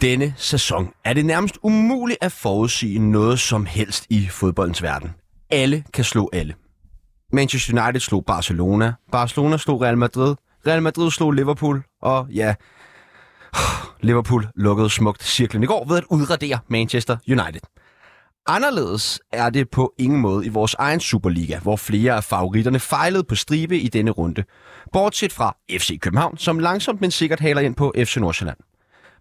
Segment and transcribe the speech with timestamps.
[0.00, 5.10] Denne sæson er det nærmest umuligt at forudsige noget som helst i fodboldens verden.
[5.50, 6.54] Alle kan slå alle.
[7.32, 10.34] Manchester United slog Barcelona, Barcelona slog Real Madrid,
[10.66, 12.54] Real Madrid slog Liverpool, og ja,
[14.00, 17.60] Liverpool lukkede smukt cirklen i går ved at udradere Manchester United.
[18.46, 23.24] Anderledes er det på ingen måde i vores egen Superliga, hvor flere af favoritterne fejlede
[23.24, 24.44] på stribe i denne runde.
[24.92, 28.58] Bortset fra FC København, som langsomt men sikkert haler ind på FC Nordsjælland.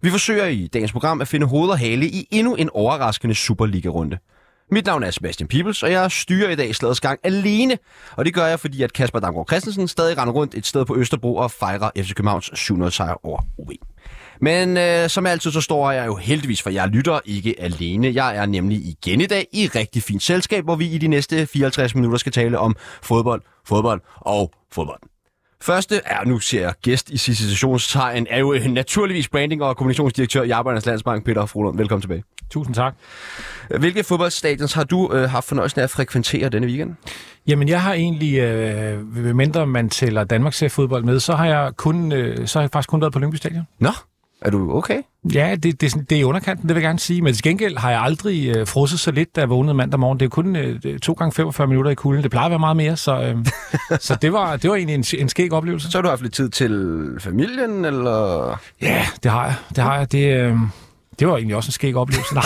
[0.01, 4.17] Vi forsøger i dagens program at finde hoved og hale i endnu en overraskende Superliga-runde.
[4.71, 7.77] Mit navn er Sebastian Pibels, og jeg styrer i dag slagets gang alene.
[8.11, 10.97] Og det gør jeg, fordi at Kasper Damgaard Christensen stadig render rundt et sted på
[10.97, 13.71] Østerbro og fejrer FC Københavns 700 sejr over OB.
[14.41, 18.11] Men øh, som altid, så står jeg jo heldigvis, for jeg lytter ikke alene.
[18.15, 21.47] Jeg er nemlig igen i dag i rigtig fint selskab, hvor vi i de næste
[21.47, 25.16] 54 minutter skal tale om fodbold, fodbold og fodbold.
[25.61, 29.77] Første er, nu ser jeg gæst i sidste sessionstegn, er jo øh, naturligvis branding- og
[29.77, 31.77] kommunikationsdirektør i Arbejdernes Landsbank, Peter Frohlund.
[31.77, 32.23] Velkommen tilbage.
[32.51, 32.95] Tusind tak.
[33.79, 36.95] Hvilke fodboldstadions har du øh, haft fornøjelsen af at frekventere denne weekend?
[37.47, 42.11] Jamen, jeg har egentlig, øh, mindre man tæller Danmarks fodbold med, så har jeg kun,
[42.11, 43.63] øh, så har jeg faktisk kun været på Lyngby Stadion.
[43.79, 43.89] Nå,
[44.41, 45.01] er du okay?
[45.33, 47.21] Ja, det, det, det er i underkanten, det vil jeg gerne sige.
[47.21, 50.19] Men til gengæld har jeg aldrig øh, frosset så lidt, da jeg vågnede mandag morgen.
[50.19, 52.23] Det er kun øh, to gange 45 minutter i kulden.
[52.23, 53.45] Det plejer at være meget mere, så, øh,
[54.07, 55.91] så det, var, det var egentlig en, en skæg oplevelse.
[55.91, 58.47] Så har du haft lidt tid til familien, eller?
[58.81, 59.55] Ja, det har jeg.
[59.69, 60.11] Det har jeg.
[60.11, 60.57] Det, øh,
[61.19, 62.35] det var egentlig også en skæg oplevelse.
[62.41, 62.43] Nej.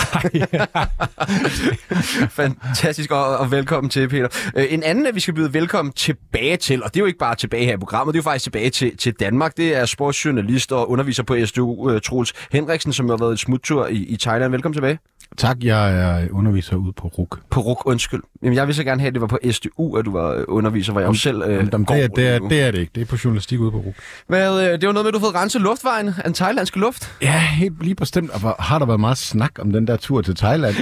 [2.30, 4.28] Fantastisk, og, og velkommen til, Peter.
[4.56, 7.18] Øh, en anden, at vi skal byde velkommen tilbage til, og det er jo ikke
[7.18, 9.56] bare tilbage her i programmet, det er jo faktisk tilbage til, til Danmark.
[9.56, 13.86] Det er sportsjournalist og underviser på SDU, uh, Troels Henriksen, som har været et smuttur
[13.86, 14.52] i, i Thailand.
[14.52, 14.98] Velkommen tilbage.
[15.36, 17.38] Tak, jeg er underviser ude på RUK.
[17.50, 18.20] På RUK, undskyld.
[18.42, 20.92] Jamen, jeg vil så gerne have, at det var på SDU, at du var underviser,
[20.92, 22.90] hvor jeg jo selv øh, Jamen, det, er, det, er, det er det ikke.
[22.94, 23.94] Det er på journalistik ude på RUK.
[24.28, 26.78] Hvad, øh, det var noget med, at du har fået renset luftvejen af den thailandske
[26.78, 27.12] luft.
[27.22, 28.30] Ja, helt lige bestemt.
[28.30, 30.76] Og har der været meget snak om den der tur til Thailand?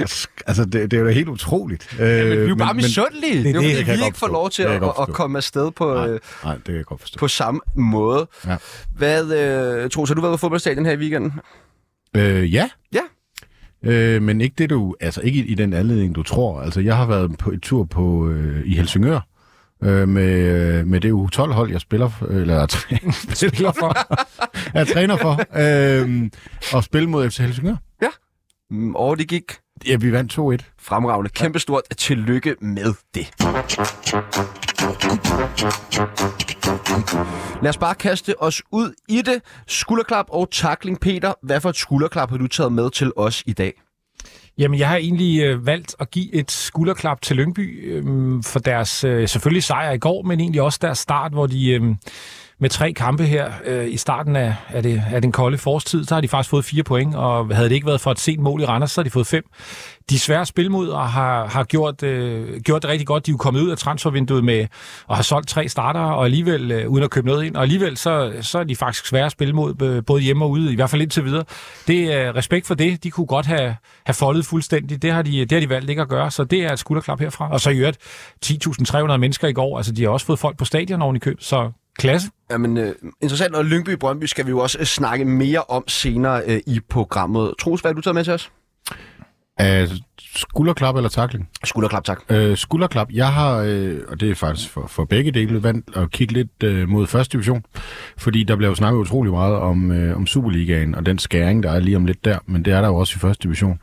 [0.47, 1.95] altså, det, det er jo da helt utroligt.
[1.99, 3.43] Ja, men vi er jo bare misundelige.
[3.43, 5.71] Det, det, det, det, kan vi ikke får lov til Det at, at komme afsted
[5.71, 7.19] på, Nej, øh, nej, det kan jeg godt forstå.
[7.19, 8.27] på samme måde.
[8.47, 8.57] Ja.
[8.97, 9.33] Hvad,
[9.83, 11.33] øh, Troels, har du været på fodboldstadion her i weekenden?
[12.15, 12.69] Øh, ja.
[12.93, 12.99] Ja.
[13.85, 16.61] Øh, men ikke det du, altså ikke i, i den anledning du tror.
[16.61, 19.19] Altså jeg har været på et tur på øh, i Helsingør
[19.83, 22.67] øh, med øh, med det U12 hold jeg spiller for, eller
[23.33, 23.97] spiller for.
[24.77, 26.29] jeg træner for øh,
[26.73, 27.75] og spille mod FC Helsingør.
[28.01, 28.09] Ja.
[28.69, 29.51] Mm, og det gik
[29.87, 30.73] Ja, vi vandt 2-1.
[30.79, 31.29] fremragende.
[31.29, 33.33] Kæmpestort tillykke med det.
[37.61, 39.41] Lad os bare kaste os ud i det.
[39.67, 40.99] Skulderklap og tackling.
[40.99, 43.73] Peter, hvad for et skulderklap har du taget med til os i dag?
[44.57, 48.03] Jamen, jeg har egentlig øh, valgt at give et skulderklap til Lyngby øh,
[48.43, 51.81] for deres øh, selvfølgelig sejr i går, men egentlig også deres start, hvor de øh,
[52.61, 56.13] med tre kampe her øh, i starten af, af, det, af den kolde forårstid, så
[56.13, 58.61] har de faktisk fået fire point, og havde det ikke været for et sent mål
[58.61, 59.43] i Randers, så har de fået fem.
[60.09, 63.25] De er svære at spille mod og har, har gjort, øh, gjort det rigtig godt.
[63.25, 64.67] De er jo kommet ud af transfervinduet med
[65.07, 67.97] og har solgt tre starter, og alligevel øh, uden at købe noget ind, og alligevel
[67.97, 70.75] så, så er de faktisk svære at spille mod, øh, både hjemme og ude, i
[70.75, 71.43] hvert fald indtil videre.
[71.87, 73.03] Det er øh, respekt for det.
[73.03, 75.01] De kunne godt have, have foldet fuldstændig.
[75.01, 77.19] Det har, de, det har de valgt ikke at gøre, så det er et skulderklap
[77.19, 77.51] herfra.
[77.51, 77.97] Og så i øvrigt
[78.45, 79.77] 10.300 mennesker i går.
[79.77, 82.29] Altså, de har også fået folk på stadion oven i køb, så klasse.
[82.51, 86.41] Jamen, øh, interessant, og Lyngby Brøndby skal vi jo også øh, snakke mere om senere
[86.47, 87.53] øh, i programmet.
[87.59, 88.51] Troels, hvad har du taget med til os?
[89.61, 89.97] Uh,
[90.35, 91.49] skulderklap eller takling?
[91.63, 92.21] Skulderklap, tak.
[92.29, 93.07] Uh, skulderklap.
[93.13, 96.63] Jeg har, øh, og det er faktisk for, for begge dele, vandt at kigge lidt
[96.63, 97.63] øh, mod første division.
[98.17, 101.71] Fordi der bliver jo snakket utrolig meget om, øh, om Superligaen og den skæring, der
[101.71, 102.39] er lige om lidt der.
[102.45, 103.79] Men det er der jo også i første division.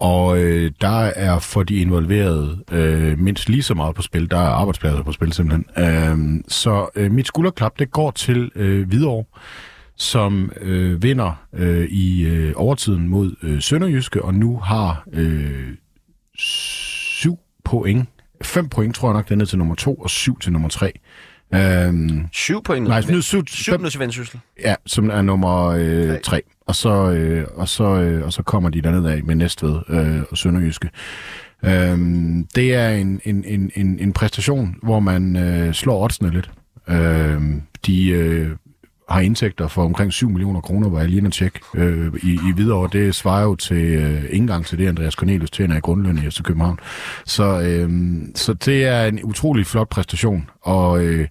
[0.00, 4.30] Og øh, der er for de involverede øh, mindst lige så meget på spil.
[4.30, 5.66] Der er arbejdspladser på spil simpelthen.
[5.84, 9.24] Øh, så øh, mit skulderklap, det går til øh, Hvidovre,
[9.96, 15.68] som øh, vinder øh, i øh, overtiden mod øh, Sønderjyske, og nu har øh,
[16.38, 18.08] syv point.
[18.42, 20.68] Fem point, tror jeg nok, det er ned til nummer to, og syv til nummer
[20.68, 20.92] tre.
[21.54, 22.88] Øhm, Syv point.
[22.88, 24.40] nej, nu syv, Syv til Vendsyssel.
[24.64, 26.18] ja, som er nummer øh, Tre.
[26.20, 26.42] tre.
[26.66, 30.22] Og så, øh, og, så, øh, og så kommer de derned af med Næstved øh,
[30.30, 30.90] og Sønderjyske.
[31.64, 36.50] Øhm, det er en, en, en, en, en præstation, hvor man øh, slår oddsene lidt.
[36.88, 38.50] Øhm, de, øh,
[39.08, 42.88] har indtægter for omkring 7 millioner kroner, var jeg lige tjek øh, i, i videre.
[42.92, 46.78] Det svarer jo til øh, indgang til det, Andreas Cornelius tjener i grundløn i København.
[47.24, 47.90] Så, øh,
[48.34, 51.28] så det er en utrolig flot præstation, og øh,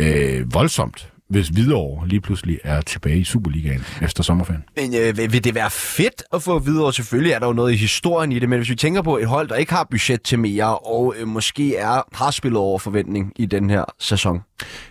[0.00, 4.64] øh, voldsomt hvis Hvidovre lige pludselig er tilbage i Superligaen efter sommerferien.
[4.76, 6.92] Men øh, vil det være fedt at få Hvidovre?
[6.92, 9.26] Selvfølgelig er der jo noget i historien i det, men hvis vi tænker på et
[9.26, 13.32] hold, der ikke har budget til mere, og øh, måske er, har spillet over forventning
[13.36, 14.40] i den her sæson.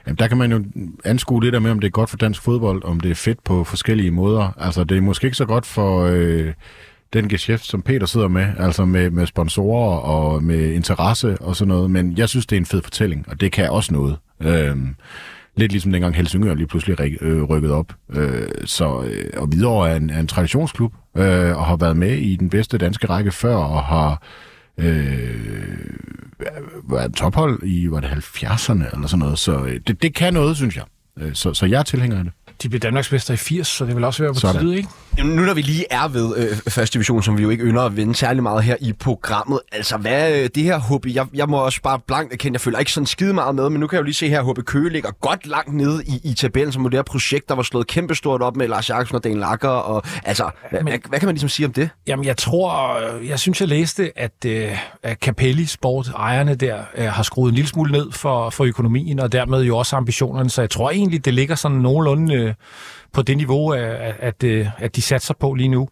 [0.06, 0.64] Jamen, der kan man jo
[1.06, 3.44] anskue det der med, om det er godt for dansk fodbold, om det er fedt
[3.44, 4.58] på forskellige måder.
[4.58, 6.06] Altså, det er måske ikke så godt for...
[6.06, 6.54] Øh,
[7.14, 11.68] den geschæft, som Peter sidder med, altså med, med sponsorer og med interesse og sådan
[11.68, 14.18] noget, men jeg synes, det er en fed fortælling, og det kan også noget.
[14.42, 14.96] Øhm,
[15.58, 17.94] Lidt ligesom dengang Helsingør lige pludselig øh, rykkede rykket op.
[18.10, 22.18] Øh, så, øh, og videre er en, er en traditionsklub, øh, og har været med
[22.18, 24.22] i den bedste danske række før, og har
[24.78, 25.80] øh,
[26.90, 29.40] været tophold i var det 70'erne eller sådan noget.
[29.40, 30.84] Så øh, det, det kan noget, synes jeg.
[31.22, 32.34] Øh, så, så jeg er tilhænger af det.
[32.64, 34.62] De blev Danmarksmester i 80, så det vil også være på Sådan.
[34.62, 34.90] tide, ikke?
[35.18, 37.82] Jamen, nu når vi lige er ved øh, første division, som vi jo ikke ynder
[37.82, 41.48] at vinde særlig meget her i programmet, altså hvad øh, det her HB, jeg, jeg
[41.50, 43.96] må også bare blankt erkende, jeg føler ikke sådan skide meget med, men nu kan
[43.96, 46.84] jeg jo lige se her, HB Køge ligger godt langt nede i, i tabellen, som
[46.84, 50.04] det her projekt, der var slået kæmpestort op med Lars Jakobsen og Dan Lager, og
[50.24, 51.90] altså, hvad, Men- hvad, hvad kan man ligesom sige om det?
[52.08, 57.06] Jamen, jeg tror, jeg synes, jeg læste, at, øh, at Capelli Sport, ejerne der, øh,
[57.06, 60.50] har skruet en lille smule ned for, for økonomien, og dermed jo også ambitionerne.
[60.50, 62.54] Så jeg tror egentlig, det ligger sådan nogenlunde øh,
[63.14, 65.90] på det niveau, øh, at, øh, at de satser på lige nu.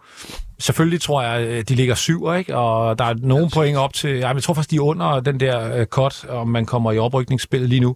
[0.59, 2.55] Selvfølgelig tror jeg, de ligger syv, ikke?
[2.57, 4.21] og der er nogle point op til...
[4.21, 6.97] Ej, jeg tror faktisk, de er under den der øh, cut, om man kommer i
[6.97, 7.95] oprykningsspillet lige nu.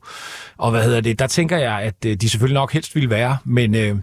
[0.57, 1.19] Og hvad hedder det?
[1.19, 3.95] Der tænker jeg, at øh, de selvfølgelig nok helst vil være, men, øh,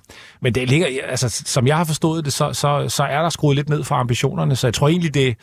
[0.42, 3.56] men det ligger, altså, som jeg har forstået det, så, så, så er der skruet
[3.56, 5.36] lidt ned for ambitionerne, så jeg tror egentlig, det,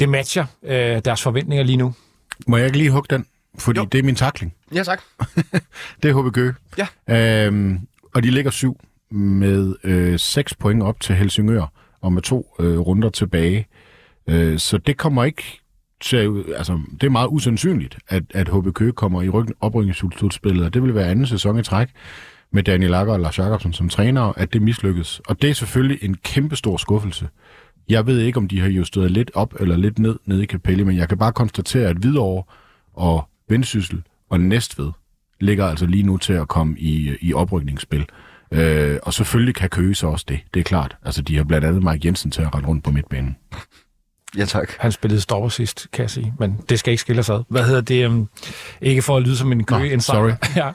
[0.00, 1.94] det matcher øh, deres forventninger lige nu.
[2.46, 3.26] Må jeg ikke lige hugge den?
[3.58, 3.84] Fordi Jo.
[3.84, 4.54] det er min takling.
[4.74, 5.00] Ja, tak.
[6.02, 6.54] Det er HB Køge.
[7.08, 7.46] Ja.
[7.46, 7.78] Øhm,
[8.14, 12.78] og de ligger syv med øh, seks point op til Helsingør, og med to øh,
[12.78, 13.66] runder tilbage.
[14.26, 15.60] Øh, så det kommer ikke
[16.00, 20.74] til altså, det er meget usandsynligt, at, at HB Køge kommer i ryggen oprykningsslutspillet, og
[20.74, 21.88] det vil være anden sæson i træk
[22.52, 25.20] med Daniel Lager og Lars Jacobsen som træner, at det mislykkes.
[25.28, 27.28] Og det er selvfølgelig en kæmpe stor skuffelse.
[27.88, 30.84] Jeg ved ikke, om de har justeret lidt op eller lidt ned nede i Capelli,
[30.84, 32.42] men jeg kan bare konstatere, at Hvidovre
[32.94, 34.90] og Vendsyssel og Næstved
[35.40, 38.06] ligger altså lige nu til at komme i, i oprykningsspil.
[38.52, 40.96] Øh, og selvfølgelig kan Køge så også det, det er klart.
[41.02, 43.36] Altså, de har blandt andet Mike Jensen til at rende rundt på midtbanen.
[44.38, 44.72] Ja, tak.
[44.78, 47.42] Han spillede stopper sidst, kan jeg sige, men det skal ikke skille os ad.
[47.48, 48.06] Hvad hedder det?
[48.06, 48.28] Um,
[48.80, 50.30] ikke for at lyde som en kø Nå, sorry.
[50.56, 50.70] ja.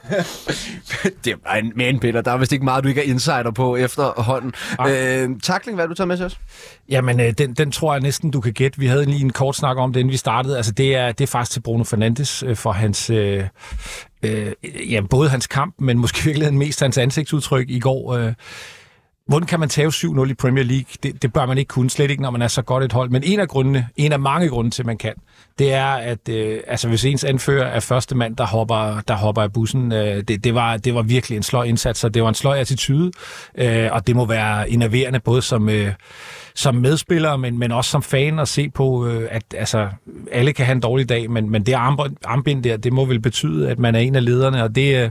[1.24, 2.20] Det er en man, Peter.
[2.20, 4.52] Der er vist ikke meget, du ikke er insider på efterhånden.
[4.80, 6.38] Øh, takling, hvad har du taget med til os?
[6.88, 8.78] Jamen, øh, den, den tror jeg næsten, du kan gætte.
[8.78, 10.56] Vi havde lige en kort snak om det, inden vi startede.
[10.56, 13.10] Altså, det er, det er faktisk til Bruno Fernandes øh, for hans...
[13.10, 13.44] Øh,
[14.22, 14.52] øh,
[14.90, 18.14] ja, både hans kamp, men måske virkelig mest hans ansigtsudtryk i går.
[18.14, 18.32] Øh,
[19.28, 20.86] Hvordan kan man tage 7-0 i Premier League?
[21.02, 23.10] Det, det bør man ikke kunne, slet ikke, når man er så godt et hold.
[23.10, 25.12] Men en af grundene, en af mange grunde til, at man kan,
[25.58, 29.42] det er, at øh, altså, hvis ens anfører er første mand, der hopper, der hopper
[29.42, 32.28] af bussen, øh, det, det, var, det var virkelig en sløj indsats, og det var
[32.28, 33.10] en sløj attitude,
[33.58, 35.92] øh, og det må være enerverende, både som, øh,
[36.54, 39.88] som medspiller, men, men også som fan at se på, øh, at altså,
[40.32, 41.72] alle kan have en dårlig dag, men, men det
[42.24, 45.10] armbind der, det må vel betyde, at man er en af lederne, og det, øh,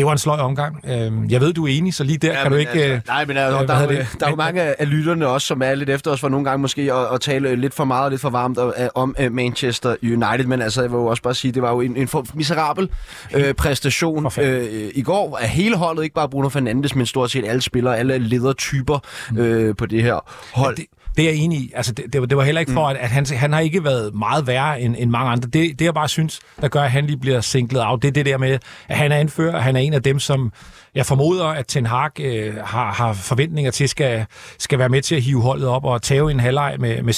[0.00, 0.80] det var en sløj omgang.
[0.84, 2.70] Øh, jeg ved, du er enig, så lige der ja, kan du ikke...
[2.70, 4.06] Altså, øh, nej, men altså, der, er, det?
[4.20, 6.62] der er jo mange af lytterne også, som er lidt efter os for nogle gange
[6.62, 9.96] måske at, at tale lidt for meget og lidt for varmt øh, om øh, Manchester
[10.02, 10.44] United.
[10.44, 12.88] Men altså, jeg vil jo også bare sige, det var jo en, en for miserabel
[13.34, 16.02] øh, præstation øh, i går af hele holdet.
[16.02, 18.98] Ikke bare Bruno Fernandes, men stort set alle spillere, alle ledertyper
[19.38, 20.18] øh, på det her
[20.54, 20.76] hold.
[20.76, 20.84] Det,
[21.16, 21.72] det er jeg enig i.
[21.74, 23.84] Altså, det, det, var, det var heller ikke for, at, at han, han har ikke
[23.84, 25.48] været meget værre end, end mange andre.
[25.48, 28.12] Det, det, jeg bare synes, der gør, at han lige bliver sinklet af, det er
[28.12, 30.52] det der med, at han er anfører, og han er en af dem, som
[30.94, 34.26] jeg formoder, at Ten Hag øh, har, har forventninger til, skal,
[34.58, 37.14] skal være med til at hive holdet op og tage en halvleg med, med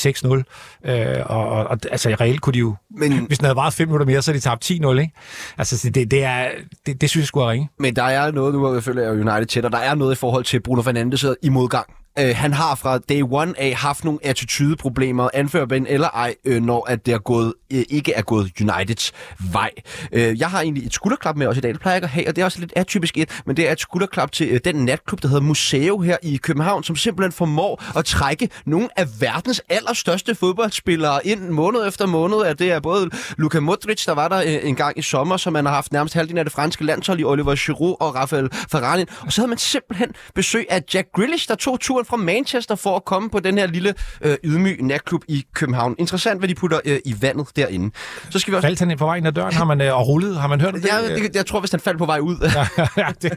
[0.85, 0.91] 6-0.
[0.91, 3.89] Øh, og, og, og, altså, reelt kunne de jo, Men- hvis den havde varet 5
[3.89, 5.13] minutter mere, så havde de tabt 10-0, ikke?
[5.59, 6.49] Altså, det, det, er,
[6.87, 7.69] det, det synes jeg skulle ringe.
[7.79, 10.45] Men der er noget, nu følger jeg United tæt, og der er noget i forhold
[10.45, 11.87] til Bruno Fernandes i modgang.
[12.19, 16.63] Øh, han har fra day one af haft nogle attitydeproblemer, anfører Ben eller ej, øh,
[16.63, 19.13] når at det er gået, øh, ikke er gået Uniteds
[19.53, 19.71] vej.
[20.13, 22.11] Øh, jeg har egentlig et skulderklap med også i dag, det plejer jeg ikke at
[22.11, 24.61] have, og det er også lidt atypisk et, men det er et skulderklap til øh,
[24.65, 29.07] den natklub, der hedder Museo her i København, som simpelthen formår at trække nogle af
[29.21, 32.43] verdens allerstørste fodboldspillere ind måned efter måned.
[32.43, 35.53] At det er både Luka Modric, der var der øh, en gang i sommer, som
[35.53, 39.07] man har haft nærmest halvdelen af det franske landshold i Oliver Giroud og Rafael Varane.
[39.21, 42.75] Og så havde man simpelthen besøg af Jack Grealish, der tog turen rundt fra Manchester
[42.75, 45.95] for at komme på den her lille øh, ydmyg natklub i København.
[45.99, 47.91] Interessant, hvad de putter øh, i vandet derinde.
[48.31, 48.67] Så skal vi også...
[48.67, 49.55] Faldt han på vej ind ad døren?
[49.55, 50.37] Har man øh, og rullet?
[50.37, 50.85] Har man hørt det?
[50.85, 52.37] Ja, det, jeg tror, hvis han faldt på vej ud.
[52.97, 53.33] ja, det.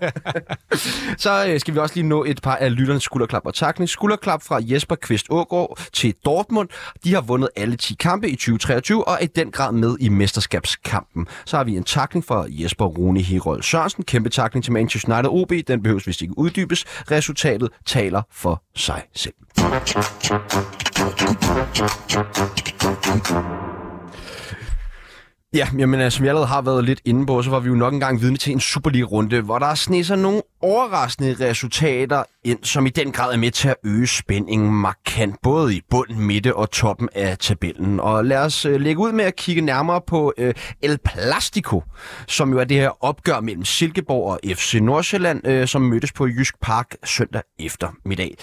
[1.24, 3.90] så øh, skal vi også lige nå et par af lytternes skulderklap og takning.
[3.90, 6.70] Skulderklap fra Jesper Kvist Ågaard til Dortmund.
[7.04, 10.10] De har vundet alle 10 kampe i 2023 og er i den grad med i
[10.10, 11.28] mesterskabskampen.
[11.46, 14.04] Så har vi en takning fra Jesper Rune Herold Sørensen.
[14.04, 15.52] Kæmpe takning til Manchester United OB.
[15.68, 16.86] Den behøves vist ikke uddybes.
[17.12, 19.34] Resultatet taler for sig selv.
[25.56, 27.76] Ja, jamen, altså, som jeg allerede har været lidt inde på, så var vi jo
[27.76, 32.86] nok engang vidne til en Superliga-runde, hvor der er sig nogle overraskende resultater ind, som
[32.86, 36.72] i den grad er med til at øge spændingen markant, både i bunden, midte og
[36.72, 38.00] toppen af tabellen.
[38.00, 41.84] Og lad os øh, lægge ud med at kigge nærmere på øh, El Plastico,
[42.28, 46.28] som jo er det her opgør mellem Silkeborg og FC Nordsjælland, øh, som mødtes på
[46.28, 48.36] Jysk Park søndag eftermiddag.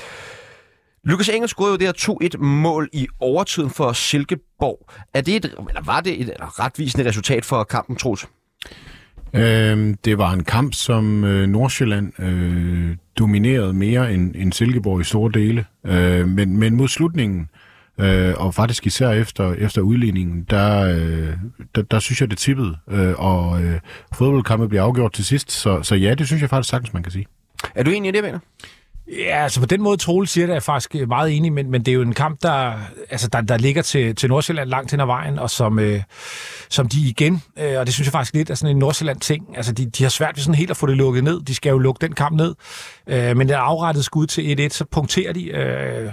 [1.05, 4.91] Lukas Engel scorede jo det her 2-1 mål i overtiden for Silkeborg.
[5.15, 8.29] Er det et, eller var det et eller retvisende resultat for kampen, Troels?
[9.35, 15.05] Øhm, det var en kamp, som øh, Nordsjælland øh, dominerede mere end, end Silkeborg i
[15.05, 15.65] store dele.
[15.87, 17.49] Øh, men, men mod slutningen,
[18.01, 21.37] øh, og faktisk især efter, efter udligningen, der, øh,
[21.75, 22.77] der, der synes jeg, det tippede.
[22.91, 23.81] Øh, og øh,
[24.15, 25.53] fodboldkampen bliver afgjort til sidst.
[25.53, 27.27] Så, så ja, det synes jeg faktisk sagtens, man kan sige.
[27.75, 28.39] Er du enig i det, Venner?
[29.19, 31.71] Ja, altså på den måde, Troel siger det, er jeg faktisk øh, meget enig, men,
[31.71, 32.79] men det er jo en kamp, der,
[33.11, 36.03] altså, der, der ligger til, til Nordsjælland langt hen ad vejen, og som, øh,
[36.71, 39.73] som de igen, øh, og det synes jeg faktisk lidt er sådan en Nordsjælland-ting, altså
[39.73, 41.79] de, de har svært ved sådan helt at få det lukket ned, de skal jo
[41.79, 42.55] lukke den kamp ned,
[43.07, 46.13] øh, men den afrettet skud til 1-1, så punkterer de, øh,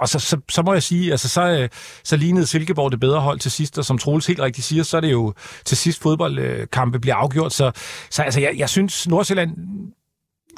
[0.00, 1.68] og så, så, så må jeg sige, altså så, øh,
[2.04, 4.96] så lignede Silkeborg det bedre hold til sidst, og som Troels helt rigtigt siger, så
[4.96, 7.70] er det jo til sidst fodboldkampe bliver afgjort, så,
[8.10, 9.50] så altså, jeg, jeg synes Nordsjælland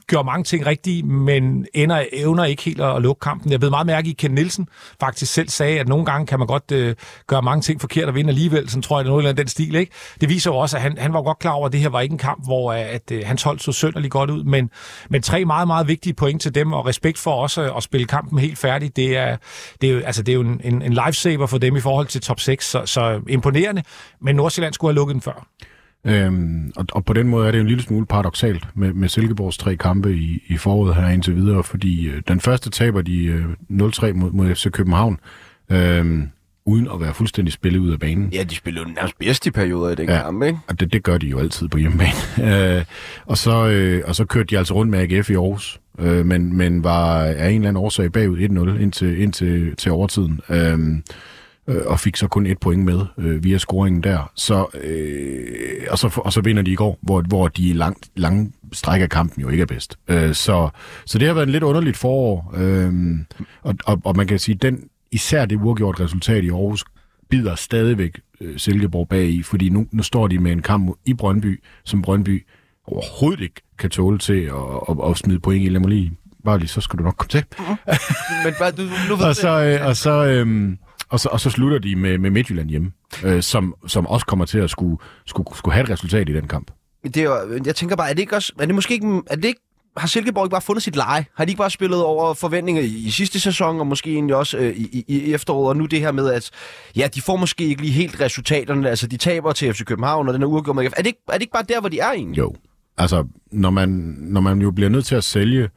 [0.06, 3.52] gjorde mange ting rigtige, men ender, evner ikke helt at, at lukke kampen.
[3.52, 4.68] Jeg ved meget mærke i, Ken Nielsen
[5.00, 6.94] faktisk selv sagde, at nogle gange kan man godt øh,
[7.26, 8.68] gøre mange ting forkert og vinde alligevel.
[8.68, 9.75] Sådan tror jeg, det er noget eller den stil.
[9.75, 9.92] Ikke?
[10.21, 12.00] Det viser jo også, at han, han var godt klar over, at det her var
[12.00, 14.44] ikke en kamp, hvor at, at, øh, hans hold så sønderlig godt ud.
[14.44, 14.71] Men,
[15.11, 18.06] men tre meget, meget vigtige point til dem, og respekt for også at, at spille
[18.06, 18.97] kampen helt færdig.
[18.97, 19.37] Det er,
[19.80, 22.06] det er, jo, altså, det er jo en, en, en lifesaver for dem i forhold
[22.06, 23.82] til top 6, så, så imponerende.
[24.21, 25.47] Men Nordsjælland skulle have lukket den før.
[26.06, 29.59] Øhm, og, og på den måde er det en lille smule paradoxalt med, med Silkeborgs
[29.59, 33.44] tre kampe i, i foråret her indtil videre, fordi øh, den første taber de øh,
[33.71, 35.21] 0-3 mod, mod FC København,
[35.71, 36.23] øh,
[36.64, 38.28] uden at være fuldstændig spillet ud af banen.
[38.32, 40.59] Ja, de spillede jo nærmest bedst i perioder i den ja, kamp, ikke?
[40.68, 42.12] og det, det gør de jo altid på hjemmebane.
[42.78, 42.85] øh,
[43.26, 46.56] og, så, øh, og så kørte de altså rundt med AGF i Aarhus, øh, men,
[46.56, 50.40] men var af en eller anden årsag bagud 1-0 indtil, indtil til overtiden.
[50.49, 50.78] Øh,
[51.69, 54.31] øh, og fik så kun et point med øh, via scoringen der.
[54.35, 58.52] Så, øh, og, så, og så vinder de i går, hvor, hvor de langt, lange
[58.73, 59.99] stræk af kampen jo ikke er bedst.
[60.09, 60.69] Øh, så,
[61.07, 62.92] så det har været en lidt underligt forår, øh,
[63.62, 66.85] og, og, og man kan sige, den især det uafgjort resultat i Aarhus
[67.31, 71.14] bider stadigvæk øh, Silkeborg bag i, fordi nu, nu står de med en kamp i
[71.14, 72.47] Brøndby, som Brøndby
[72.87, 74.54] overhovedet ikke kan tåle til at,
[74.88, 75.69] at, at smide point i.
[75.69, 76.12] Lad mig lige,
[76.45, 77.45] bare lige, så skal du nok komme til.
[78.45, 80.73] Men bare, du, nu og så, øh, og så, øh,
[81.12, 82.92] og så, og så slutter de med, med Midtjylland hjemme,
[83.25, 86.49] øh, som, som også kommer til at skulle, skulle, skulle have et resultat i den
[86.49, 86.71] kamp.
[87.04, 89.37] Det er jo, jeg tænker bare, er det ikke også, er det måske ikke, er
[89.37, 89.61] det ikke
[89.97, 91.26] har Silkeborg ikke bare fundet sit leje?
[91.37, 94.59] Har de ikke bare spillet over forventninger i, i sidste sæson, og måske egentlig også
[94.59, 96.50] øh, i, i, efteråret, og nu det her med, at
[96.97, 100.35] ja, de får måske ikke lige helt resultaterne, altså de taber til FC København, og
[100.35, 102.11] den er uafgjort med Er det, ikke, er det ikke bare der, hvor de er
[102.12, 102.38] egentlig?
[102.38, 102.54] Jo,
[102.99, 103.88] altså når man,
[104.19, 105.69] når man jo bliver nødt til at sælge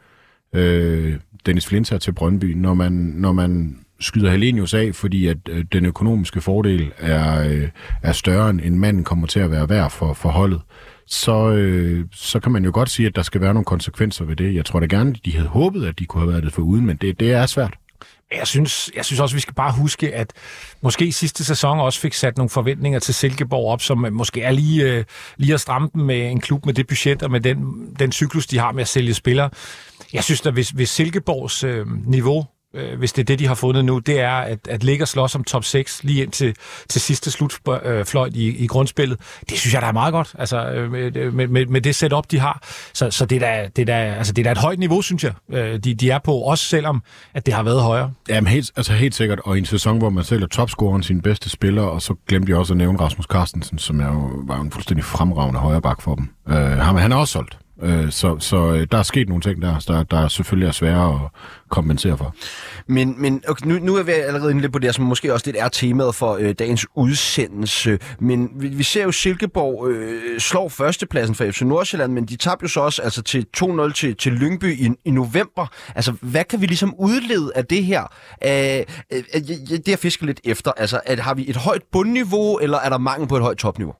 [0.53, 5.65] øh, Dennis Flinter til Brøndby, når man, når man skyder Helenius af, fordi at øh,
[5.71, 7.69] den økonomiske fordel er, øh,
[8.03, 10.61] er større, end manden kommer til at være værd for, for holdet,
[11.07, 14.35] så, øh, så kan man jo godt sige, at der skal være nogle konsekvenser ved
[14.35, 14.55] det.
[14.55, 16.85] Jeg tror da gerne, de havde håbet, at de kunne have været det for uden,
[16.85, 17.73] men det, det er svært.
[18.37, 20.33] Jeg synes, jeg synes også, vi skal bare huske, at
[20.81, 24.93] måske sidste sæson også fik sat nogle forventninger til Silkeborg op, som måske er lige,
[24.93, 25.03] øh,
[25.37, 27.57] lige at stramme dem med en klub med det budget og med den,
[27.99, 29.49] den cyklus, de har med at sælge spillere.
[30.13, 33.55] Jeg synes at hvis, hvis Silkeborgs øh, niveau øh, hvis det er det, de har
[33.55, 36.55] fundet nu, det er at, at ligge og slås om top 6 lige ind til,
[36.89, 39.19] til sidste slutfløjt øh, i, i grundspillet.
[39.49, 41.95] Det synes jeg, der er meget godt, altså øh, med, øh, med, med, med det
[41.95, 42.63] setup, de har.
[42.93, 45.01] Så, så det, er da, det, er da, altså, det er da et højt niveau,
[45.01, 45.33] synes jeg,
[45.83, 47.03] de, de er på, også selvom
[47.33, 48.11] at det har været højere.
[48.29, 51.49] Jamen helt, altså helt sikkert, og i en sæson, hvor man sælger topscoren sin bedste
[51.49, 54.71] spiller, og så glemte jeg også at nævne Rasmus Carstensen, som er jo, var en
[54.71, 56.29] fuldstændig fremragende højreback for dem.
[56.49, 57.57] Øh, han, han er også solgt.
[57.81, 61.13] Øh, så så øh, der er sket nogle ting der, der, der selvfølgelig er svære
[61.13, 61.19] at
[61.69, 62.35] kompensere for.
[62.87, 65.45] Men, men okay, nu, nu er vi allerede inde lidt på det, som måske også
[65.45, 67.99] lidt er temaet for øh, dagens udsendelse.
[68.19, 72.63] Men vi, vi ser jo Silkeborg øh, slår førstepladsen for FC Nordsjælland, men de tabte
[72.63, 75.67] jo så også altså, til 2-0 til, til Lyngby i, i november.
[75.95, 78.03] Altså, hvad kan vi ligesom udlede af det her?
[78.45, 79.21] Øh, øh,
[79.69, 80.71] det jeg fisker lidt efter.
[80.77, 83.93] Altså, at, har vi et højt bundniveau, eller er der mangel på et højt topniveau?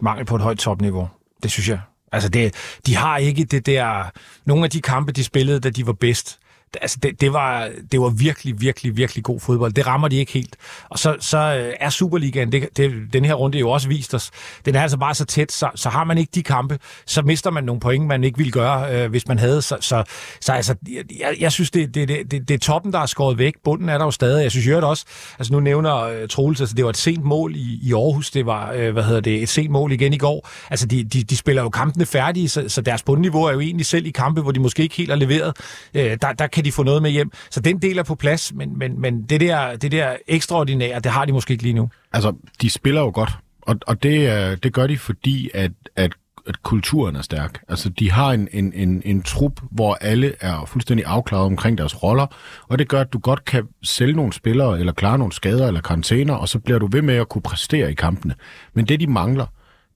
[0.00, 1.08] Mangel på et højt topniveau.
[1.42, 1.80] Det synes jeg.
[2.12, 2.54] Altså, det,
[2.86, 4.04] de har ikke det der...
[4.44, 6.38] Nogle af de kampe, de spillede, da de var bedst,
[6.80, 9.72] altså det, det, var, det var virkelig, virkelig, virkelig god fodbold.
[9.72, 10.56] Det rammer de ikke helt.
[10.88, 14.30] Og så, så øh, er Superligaen, det, det, den her runde jo også vist os,
[14.64, 17.50] den er altså bare så tæt, så, så har man ikke de kampe, så mister
[17.50, 19.62] man nogle point, man ikke ville gøre, øh, hvis man havde.
[19.62, 20.04] Så, så,
[20.40, 20.74] så altså,
[21.20, 23.54] jeg, jeg synes, det, det, det, det er toppen, der er skåret væk.
[23.64, 24.42] Bunden er der jo stadig.
[24.42, 25.04] Jeg synes jo også,
[25.38, 28.46] altså nu nævner uh, Troels, altså det var et sent mål i, i Aarhus, det
[28.46, 30.48] var, øh, hvad hedder det, et sent mål igen i går.
[30.70, 33.86] Altså de, de, de spiller jo kampene færdige, så, så deres bundniveau er jo egentlig
[33.86, 35.56] selv i kampe, hvor de måske ikke helt har leveret.
[35.94, 37.30] Øh, der, der kan de få noget med hjem.
[37.50, 41.12] Så den del er på plads, men, men, men det, der, det der ekstraordinære, det
[41.12, 41.90] har de måske ikke lige nu.
[42.12, 42.32] Altså,
[42.62, 43.30] de spiller jo godt,
[43.62, 46.12] og, og det, øh, det gør de, fordi at, at
[46.48, 47.62] at kulturen er stærk.
[47.68, 52.02] Altså, de har en, en, en, en trup, hvor alle er fuldstændig afklaret omkring deres
[52.02, 52.26] roller,
[52.68, 55.80] og det gør, at du godt kan sælge nogle spillere, eller klare nogle skader eller
[55.80, 58.34] karantæner, og så bliver du ved med at kunne præstere i kampene.
[58.74, 59.46] Men det, de mangler,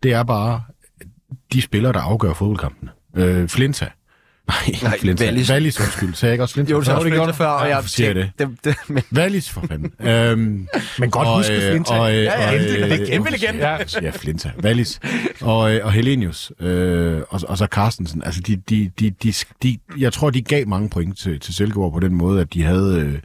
[0.02, 0.62] det er bare
[1.52, 2.90] de spillere, der afgør fodboldkampene.
[3.16, 3.86] Øh, Flinta,
[4.50, 5.24] Nej, Nej Flinta.
[5.24, 5.50] Wallis.
[5.50, 6.14] Wallis, undskyld.
[6.14, 6.72] Sagde jeg ikke også Flinta?
[6.72, 8.30] Jo, du har det før, og jeg siger det.
[8.38, 9.02] det, det men...
[9.18, 9.92] Wallis, for fanden.
[10.00, 11.94] øhm, men godt huske øh, Flinta.
[11.94, 13.68] Og, og, ja, ja, og, det er kæmpe legende.
[13.68, 13.78] Ja.
[14.02, 14.50] ja, Flinta.
[14.64, 15.00] Wallis.
[15.40, 16.52] Og, øh, og Helenius.
[16.60, 18.22] Øh, og, og så Carstensen.
[18.24, 21.92] Altså, de, de, de, de, de, jeg tror, de gav mange point til, til Silkeborg
[21.92, 23.20] på den måde, at de havde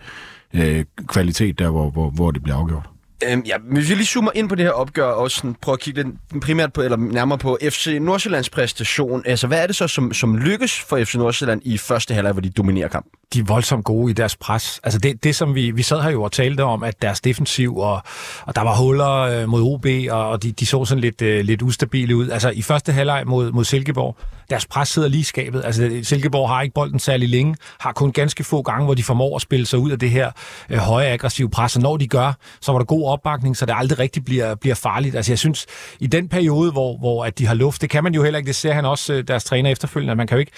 [0.54, 2.90] øh, øh, kvalitet der, hvor, hvor, hvor det blev afgjort.
[3.24, 5.80] Øhm, ja, hvis vi lige zoomer ind på det her opgør, og sådan prøver at
[5.80, 9.24] kigge lidt primært på, eller nærmere på FC Nordsjællands præstation.
[9.26, 12.42] Altså, hvad er det så, som, som lykkes for FC Nordsjælland i første halvleg, hvor
[12.42, 13.12] de dominerer kampen?
[13.34, 14.80] De er voldsomt gode i deres pres.
[14.84, 17.78] Altså, det, det som vi, vi sad her jo og talte om, at deres defensiv,
[17.78, 18.02] og,
[18.46, 21.46] og der var huller øh, mod OB, og, og de, de så sådan lidt, øh,
[21.46, 22.30] lidt ustabile ud.
[22.30, 24.18] Altså, i første halvleg mod, mod Silkeborg,
[24.50, 25.62] deres pres sidder lige i skabet.
[25.66, 29.36] Altså, Silkeborg har ikke bolden særlig længe, har kun ganske få gange, hvor de formår
[29.36, 30.32] at spille sig ud af det her
[30.70, 33.74] øh, høje aggressive pres, og når de gør, så var der god opbakning, så det
[33.78, 35.16] aldrig rigtig bliver, bliver farligt.
[35.16, 35.66] Altså, jeg synes,
[36.00, 38.48] i den periode, hvor, hvor at de har luft, det kan man jo heller ikke,
[38.48, 40.52] det ser han også, øh, deres træner efterfølgende, at man kan jo ikke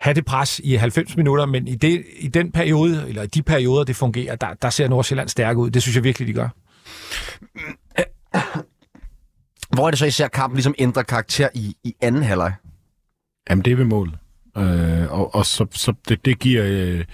[0.00, 3.42] have det pres i 90 minutter, men i, det, i den periode, eller i de
[3.42, 5.70] perioder, det fungerer, der, der ser Nordsjælland stærk ud.
[5.70, 6.48] Det synes jeg virkelig, de gør.
[9.74, 12.52] Hvor er det så især kampen ligesom ændrer karakter i, i anden halvleg?
[13.50, 14.14] Jamen, det er ved målet.
[14.56, 17.04] Øh, og og så, så det, det, giver, øh,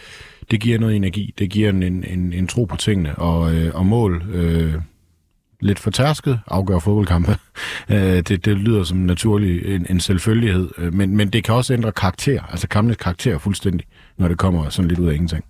[0.50, 1.34] det giver noget energi.
[1.38, 3.18] Det giver en, en, en tro på tingene.
[3.18, 4.74] Og, øh, og mål, øh,
[5.60, 7.36] lidt fortærsket, afgør fodboldkampe.
[7.90, 10.70] øh, det, det lyder som naturlig en, en selvfølgelighed.
[10.78, 13.86] Øh, men, men det kan også ændre karakter, altså kampenes karakter fuldstændig,
[14.18, 15.44] når det kommer sådan lidt ud af ingenting.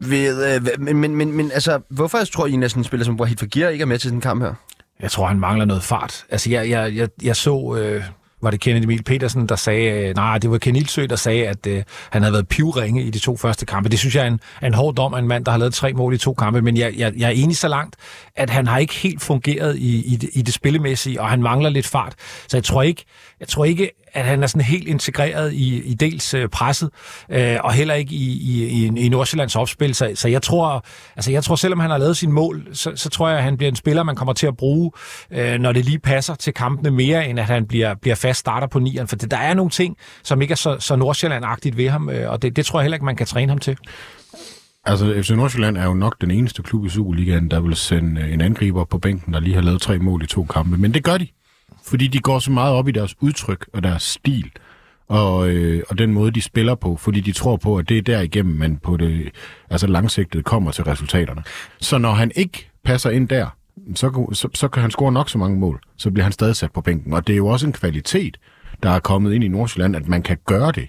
[0.00, 3.36] Ved, øh, men, men, men, men altså, hvorfor tror I næsten en spiller som Wahid
[3.36, 4.54] Fagir ikke er med til den kamp her?
[5.00, 6.24] Jeg tror, han mangler noget fart.
[6.30, 7.76] Altså, jeg, jeg, jeg, jeg så...
[7.80, 8.02] Øh
[8.42, 11.48] var det Kenneth Emil Petersen, der sagde, øh, nej, det var Ken Ilsø, der sagde,
[11.48, 13.88] at øh, han havde været pivringe i de to første kampe.
[13.88, 15.92] Det synes jeg er en, en hård dom af en mand, der har lavet tre
[15.92, 17.96] mål i to kampe, men jeg, jeg, jeg er enig så langt,
[18.36, 21.70] at han har ikke helt fungeret i, i, det, i det spillemæssige, og han mangler
[21.70, 22.14] lidt fart.
[22.48, 23.04] Så jeg tror ikke,
[23.40, 26.90] jeg tror ikke at han er sådan helt integreret i, i dels øh, presset,
[27.30, 29.94] øh, og heller ikke i, i, i, i Nordsjællands opspil.
[29.94, 30.84] Så, så jeg tror,
[31.16, 33.56] altså jeg tror, selvom han har lavet sin mål, så, så tror jeg, at han
[33.56, 34.90] bliver en spiller, man kommer til at bruge,
[35.30, 38.66] øh, når det lige passer til kampene mere, end at han bliver, bliver fast starter
[38.66, 39.08] på nieren.
[39.08, 42.30] For det, der er nogle ting, som ikke er så, så Nordsjælland-agtigt ved ham, øh,
[42.30, 43.76] og det, det tror jeg heller ikke, man kan træne ham til.
[44.84, 48.32] Altså, FC Nordsjælland er jo nok den eneste klub i Superligaen, der vil sende øh,
[48.32, 50.76] en angriber på bænken, der lige har lavet tre mål i to kampe.
[50.76, 51.26] Men det gør de
[51.84, 54.52] fordi de går så meget op i deres udtryk og deres stil,
[55.08, 58.02] og, øh, og den måde, de spiller på, fordi de tror på, at det er
[58.02, 59.30] derigennem, man på det
[59.70, 61.42] altså langsigtet kommer til resultaterne.
[61.80, 63.46] Så når han ikke passer ind der,
[63.94, 66.72] så, så, så kan han score nok så mange mål, så bliver han stadig sat
[66.72, 67.12] på bænken.
[67.12, 68.36] Og det er jo også en kvalitet,
[68.82, 70.88] der er kommet ind i Nordsjælland, at man kan gøre det,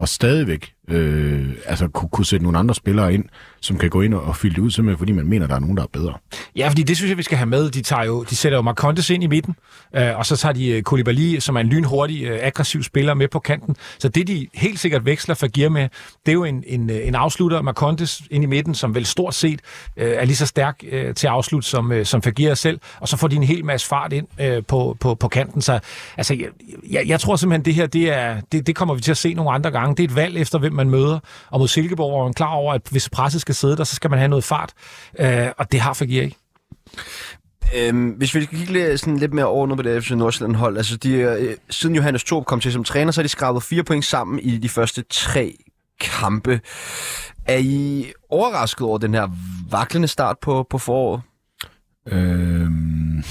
[0.00, 3.24] og stadigvæk øh, altså kunne, kunne sætte nogle andre spillere ind,
[3.60, 5.60] som kan gå ind og, og fylde det ud, simpelthen fordi man mener, der er
[5.60, 6.14] nogen, der er bedre.
[6.56, 7.70] Ja, fordi det synes jeg, vi skal have med.
[7.70, 9.54] De, tager jo, de sætter jo Marcondes ind i midten,
[9.96, 13.28] øh, og så tager de øh, Koulibaly, som er en lynhurtig, øh, aggressiv spiller, med
[13.28, 13.76] på kanten.
[13.98, 15.88] Så det, de helt sikkert veksler for gear med,
[16.26, 19.34] det er jo en, en, øh, en afslutter, Marcondes ind i midten, som vel stort
[19.34, 19.60] set
[19.96, 23.08] øh, er lige så stærk øh, til at afslutte som, øh, som Fagir selv, og
[23.08, 25.62] så får de en hel masse fart ind øh, på, på, på kanten.
[25.62, 25.78] Så
[26.16, 26.48] altså, jeg,
[26.90, 29.34] jeg, jeg tror simpelthen, det her, det, er, det, det kommer vi til at se
[29.34, 29.96] nogle andre gange.
[29.96, 31.18] Det er et valg efter, hvem man møder.
[31.50, 34.10] Og mod Silkeborg er man klar over, at hvis presset skal sidde der, så skal
[34.10, 34.72] man have noget fart.
[35.18, 36.36] Øh, og det har Fagir ikke.
[37.76, 40.76] Øhm, hvis vi skal kigge lidt, sådan lidt mere ordnet på det FC Nordsjælland hold,
[40.76, 43.84] altså de, øh, siden Johannes Torp kom til som træner, så har de skrabet fire
[43.84, 45.56] point sammen i de første tre
[46.00, 46.60] kampe.
[47.46, 49.28] Er I overrasket over den her
[49.70, 51.22] vaklende start på, på foråret?
[52.08, 53.24] Øhm,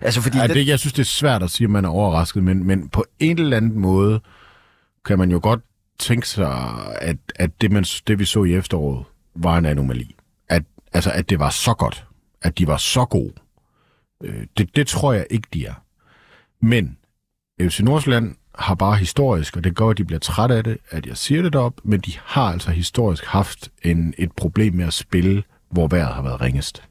[0.00, 1.88] Altså, fordi ja, det, det, jeg synes, det er svært at sige, at man er
[1.88, 4.20] overrasket, men, men på en eller anden måde
[5.04, 5.60] kan man jo godt
[5.98, 6.48] tænke sig,
[7.00, 9.04] at, at det, man, det, vi så i efteråret,
[9.34, 10.16] var en anomali.
[10.48, 12.06] At, altså, at det var så godt.
[12.42, 13.32] At de var så gode.
[14.22, 15.74] Øh, det, det tror jeg ikke, de er.
[16.60, 16.98] Men
[17.60, 21.06] FC Nordsjælland har bare historisk, og det gør, at de bliver træt af det, at
[21.06, 24.92] jeg siger det derop, men de har altså historisk haft en, et problem med at
[24.92, 26.82] spille, hvor vejret har været ringest.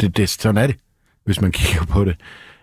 [0.00, 0.76] Det, det, sådan er det,
[1.24, 2.16] hvis man kigger på det.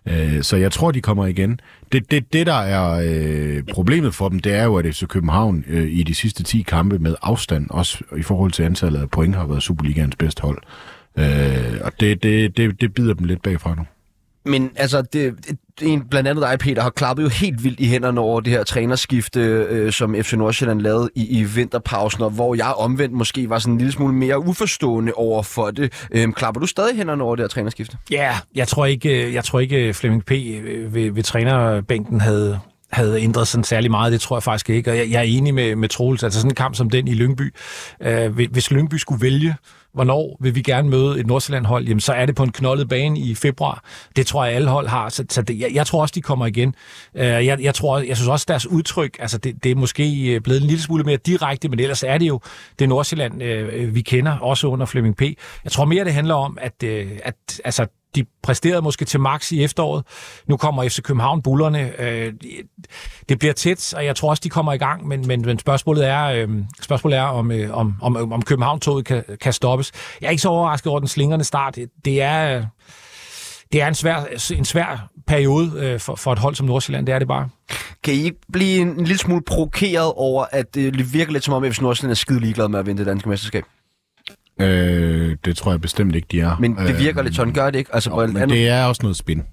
[0.05, 1.59] Øh, så jeg tror, de kommer igen.
[1.91, 5.63] Det, det, det der er øh, problemet for dem, det er jo, at FC København
[5.67, 9.35] øh, i de sidste 10 kampe med afstand, også i forhold til antallet af point,
[9.35, 10.57] har været Superligaens bedste hold.
[11.17, 13.85] Øh, og det, det, det, det bider dem lidt bagfra nu.
[14.45, 17.87] Men altså, det, det, en, blandt andet dig, Peter, har klappet jo helt vildt i
[17.87, 22.55] hænderne over det her trænerskifte, øh, som FC Nordsjælland lavede i, i vinterpausen, og hvor
[22.55, 26.07] jeg omvendt måske var sådan en lille smule mere uforstående over for det.
[26.11, 27.97] Øh, klapper du stadig hænderne over det her trænerskifte?
[28.11, 30.31] Ja, yeah, jeg tror ikke, øh, jeg tror ikke øh, Flemming P.
[30.31, 32.59] Øh, ved, ved trænerbænken havde,
[32.91, 34.11] havde ændret sådan særlig meget.
[34.11, 34.91] Det tror jeg faktisk ikke.
[34.91, 36.23] Og jeg, jeg er enig med, med Troels.
[36.23, 37.53] Altså sådan en kamp som den i Lyngby.
[38.01, 39.55] Øh, hvis Lyngby skulle vælge,
[39.93, 43.19] hvornår vil vi gerne møde et Nordsjælland-hold, jamen så er det på en knoldet bane
[43.19, 43.83] i februar.
[44.15, 45.09] Det tror jeg, alle hold har.
[45.09, 46.75] Så, så det, jeg, jeg tror også, de kommer igen.
[47.15, 50.41] Øh, jeg, jeg, tror, jeg synes også, deres udtryk, altså det, det er måske øh,
[50.41, 52.39] blevet en lille smule mere direkte, men ellers er det jo
[52.79, 55.21] det Nordsjælland, øh, vi kender, også under Flemming P.
[55.63, 59.51] Jeg tror mere, det handler om, at, øh, at altså, de præsterede måske til max
[59.51, 60.03] i efteråret.
[60.47, 62.01] Nu kommer FC København bullerne.
[62.01, 62.33] Øh,
[63.29, 66.07] det bliver tæt, og jeg tror også, de kommer i gang, men, men, men spørgsmålet
[66.07, 66.49] er, øh,
[66.81, 69.91] spørgsmålet er om, øh, om, om, øh, om København-toget kan, kan stoppes.
[70.21, 71.77] Jeg er ikke så overrasket over den slingerne start.
[72.05, 72.65] Det er,
[73.71, 74.23] det er en svær,
[74.57, 77.49] en svær periode øh, for, for et hold som Nordsjælland, det er det bare.
[78.03, 81.53] Kan I ikke blive en lille smule provokeret over, at øh, det virker lidt som
[81.53, 83.63] om, at FC Nordsjælland er skide ligeglad med at vinde det danske mesterskab?
[84.61, 86.57] Øh, det tror jeg bestemt ikke, de er.
[86.59, 87.95] Men det virker øh, lidt sådan, gør det ikke?
[87.95, 88.49] Altså, jo, men andet...
[88.49, 89.43] det er også noget spin.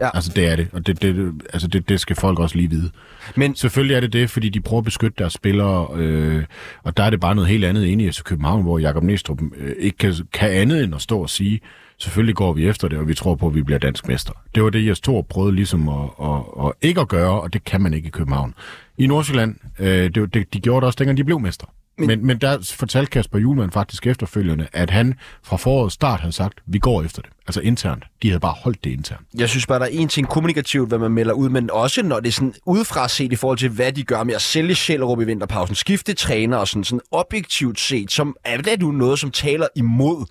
[0.00, 0.10] Ja.
[0.14, 2.90] Altså, det er det, og det, det, altså, det, det skal folk også lige vide.
[3.36, 6.44] Men selvfølgelig er det det, fordi de prøver at beskytte deres spillere, øh,
[6.82, 9.40] og der er det bare noget helt andet inde i FC København, hvor Jakob Næstrup
[9.56, 11.60] øh, ikke kan, kan andet end at stå og sige,
[11.98, 14.32] selvfølgelig går vi efter det, og vi tror på, at vi bliver dansk mester.
[14.54, 17.52] Det var det, jeg stod og prøvede ligesom at, at, at ikke at gøre, og
[17.52, 18.54] det kan man ikke i København.
[18.98, 21.66] I Nordsjælland, øh, det, det, de gjorde det også, dengang de blev mester.
[21.98, 26.32] Men, men, men der fortalte Kasper Julemand faktisk efterfølgende, at han fra forårets start havde
[26.32, 27.30] sagt, vi går efter det.
[27.46, 28.04] Altså internt.
[28.22, 29.26] De havde bare holdt det internt.
[29.34, 32.20] Jeg synes bare, der er en ting kommunikativt, hvad man melder ud, men også når
[32.20, 35.20] det er sådan udefra set i forhold til, hvad de gør med at sælge Sjællerup
[35.20, 39.30] i vinterpausen, skifte træner og sådan, sådan objektivt set, som er det nu noget, som
[39.30, 40.26] taler imod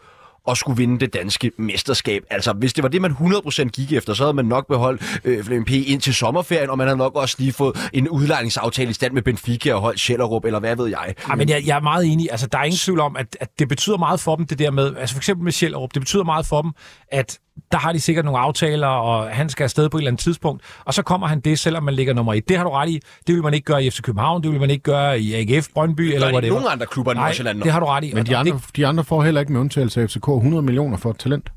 [0.48, 2.24] at skulle vinde det danske mesterskab.
[2.30, 5.44] Altså, hvis det var det, man 100% gik efter, så havde man nok beholdt øh,
[5.44, 5.72] Flemming P.
[5.72, 9.22] ind til sommerferien, og man havde nok også lige fået en udlejningsaftale i stand med
[9.22, 11.16] Benfica og holdt Schellerup, eller hvad ved jeg.
[11.30, 12.28] Ja, men jeg, jeg er meget enig.
[12.32, 14.72] Altså, der er ingen tvivl om, at, at det betyder meget for dem, det der
[14.72, 16.72] med, altså for eksempel med Schellerup, det betyder meget for dem,
[17.12, 17.40] at
[17.72, 20.64] der har de sikkert nogle aftaler, og han skal afsted på et eller andet tidspunkt,
[20.86, 22.50] og så kommer han det, selvom man ligger nummer et.
[22.50, 23.00] Det har du ret i.
[23.28, 25.68] Det vil man ikke gøre i FC København, det vil man ikke gøre i AGF,
[25.74, 26.54] Brøndby det eller whatever.
[26.54, 27.62] nogen andre klubber i Nordsjælland.
[27.62, 28.14] det har du ret i.
[28.14, 31.12] Men de andre, de andre får heller ikke med undtagelse af FCK 100 millioner for
[31.12, 31.50] et talent.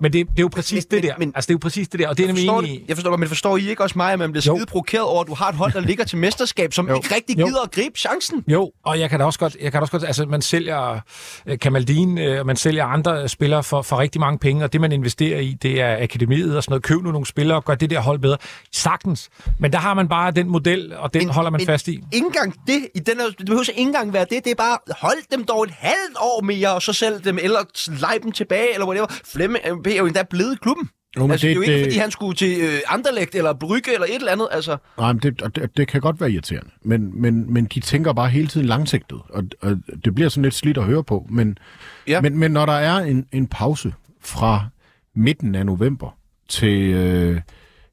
[0.00, 1.14] Men det, det er jo præcis men, det der.
[1.18, 2.08] Men, altså, det er jo præcis det der.
[2.08, 4.18] Og det er jeg, forstår det, jeg forstår men forstår I ikke også mig, at
[4.18, 6.88] man bliver skide provokeret over, at du har et hold, der ligger til mesterskab, som
[6.88, 6.94] jo.
[6.94, 7.64] ikke rigtig gider jo.
[7.64, 8.44] at gribe chancen?
[8.48, 11.00] Jo, og jeg kan da også godt, jeg kan da også godt altså man sælger
[11.46, 14.92] uh, Kamaldin, uh, man sælger andre spillere for, for rigtig mange penge, og det man
[14.92, 16.82] investerer i, det er akademiet og sådan noget.
[16.82, 18.36] Køb nu nogle spillere og gør det der hold bedre.
[18.72, 19.30] Sagtens.
[19.58, 21.90] Men der har man bare den model, og den men, holder man men, fast i.
[22.12, 24.78] Ikke engang det, i den her, det behøver ikke engang være det, det er bare,
[24.90, 28.74] hold dem dog et halvt år mere, og så sælg dem, eller lej dem tilbage,
[28.74, 29.06] eller whatever.
[29.24, 30.88] Flemme er jo endda blevet klubben.
[31.16, 33.52] Jo, men altså, det, det er jo ikke, fordi han skulle til øh, Anderlecht eller
[33.52, 34.48] Brygge eller et eller andet.
[34.50, 34.76] Altså.
[34.98, 36.70] Nej, men det, det, det kan godt være irriterende.
[36.82, 39.20] Men, men, men de tænker bare hele tiden langsigtet.
[39.28, 41.26] Og, og det bliver sådan lidt slidt at høre på.
[41.30, 41.58] Men,
[42.06, 42.20] ja.
[42.20, 44.66] men, men når der er en, en pause fra
[45.14, 46.16] midten af november
[46.48, 47.40] til, øh,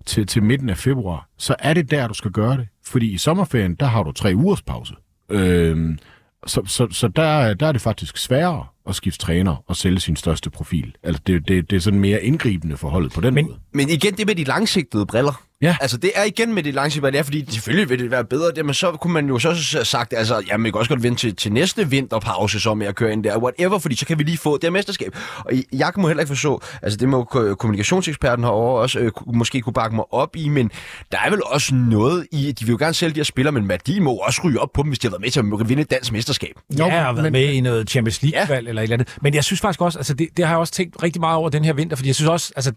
[0.06, 2.68] til, til midten af februar, så er det der, du skal gøre det.
[2.86, 4.94] Fordi i sommerferien, der har du tre ugers pause.
[5.30, 5.98] Øh,
[6.46, 10.16] så, så, så der, der er det faktisk sværere at skifte træner og sælge sin
[10.16, 10.96] største profil.
[11.04, 13.58] Altså, det, det, det er sådan mere indgribende forholdet på den men, måde.
[13.74, 15.44] Men igen, det med de langsigtede briller.
[15.62, 15.76] Ja.
[15.82, 18.66] Altså, det er igen med de langsigtede briller, fordi selvfølgelig vil det være bedre, det,
[18.66, 21.20] men så kunne man jo så have sagt, altså, jamen, vi kan også godt vente
[21.20, 24.24] til, til næste vinterpause, så med at køre ind der, whatever, fordi så kan vi
[24.24, 25.16] lige få det her mesterskab.
[25.38, 27.24] Og jeg kan må heller ikke forstå, altså det må
[27.60, 30.72] kommunikationseksperten herovre også øh, måske kunne bakke mig op i, men
[31.12, 33.72] der er vel også noget i, de vil jo gerne sælge de her spillere, men
[33.88, 35.82] de må også ryge op på dem, hvis de har været med til at vinde
[35.82, 36.54] et dansk mesterskab.
[36.78, 39.18] Ja, og været men, med i noget Champions League-valg, ja eller et eller andet.
[39.22, 41.50] Men jeg synes faktisk også, altså det, det har jeg også tænkt rigtig meget over
[41.50, 42.72] den her vinter, fordi jeg synes også, altså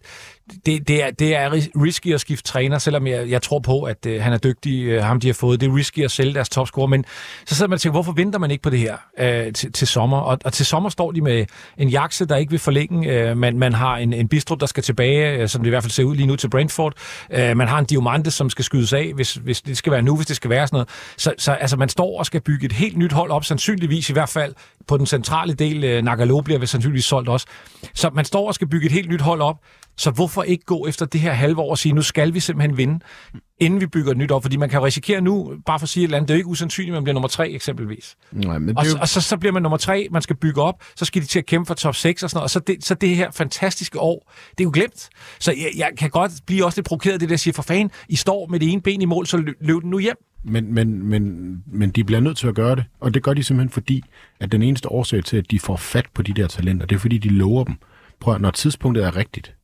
[0.67, 4.07] det, det, er, det er risky at skifte træner, selvom jeg, jeg tror på, at
[4.07, 5.61] øh, han er dygtig, øh, ham de har fået.
[5.61, 7.05] Det er risky at sælge deres topscorer, men
[7.47, 9.89] så sidder man og tænker, hvorfor venter man ikke på det her øh, til, til
[9.89, 10.19] sommer?
[10.19, 11.47] Og, og til sommer står de med
[11.79, 13.11] en jakse, der ikke vil forlænge.
[13.11, 15.83] Øh, man, man har en, en Bistrup, der skal tilbage, øh, som det i hvert
[15.83, 16.93] fald ser ud lige nu til Brentford.
[17.33, 20.17] Øh, man har en diamante, som skal skydes af, hvis, hvis det skal være nu,
[20.17, 20.89] hvis det skal være sådan noget.
[21.17, 24.13] Så, så altså, man står og skal bygge et helt nyt hold op, sandsynligvis i
[24.13, 24.55] hvert fald
[24.89, 25.85] på den centrale del.
[25.98, 27.46] Uh, Nagalo bliver vel sandsynligvis solgt også.
[27.94, 29.57] Så man står og skal bygge et helt nyt hold op,
[29.96, 32.76] så hvorfor ikke gå efter det her halve år og sige, nu skal vi simpelthen
[32.76, 33.00] vinde,
[33.61, 34.42] inden vi bygger et nyt op?
[34.42, 36.40] Fordi man kan risikere nu, bare for at sige et eller andet, det er jo
[36.40, 38.16] ikke usandsynligt, at man bliver nummer tre eksempelvis.
[38.33, 40.37] Nej, men det Og, så, jo, og så, så bliver man nummer tre, man skal
[40.37, 42.50] bygge op, så skal de til at kæmpe for top 6 og sådan noget, og
[42.50, 45.09] så det, så det her fantastiske år, det er jo glemt.
[45.38, 47.90] Så jeg, jeg kan godt blive også lidt provokeret af det der, siger, for fanden,
[48.09, 51.07] I står med det ene ben i mål, så løb den nu hjem men, men,
[51.07, 54.03] men, men de bliver nødt til at gøre det, og det gør de simpelthen fordi,
[54.40, 57.00] at den eneste årsag til, at de får fat på de der talenter, det er
[57.00, 57.74] fordi, de lover dem.
[58.20, 59.55] Prøv at, når tidspunktet er rigtigt,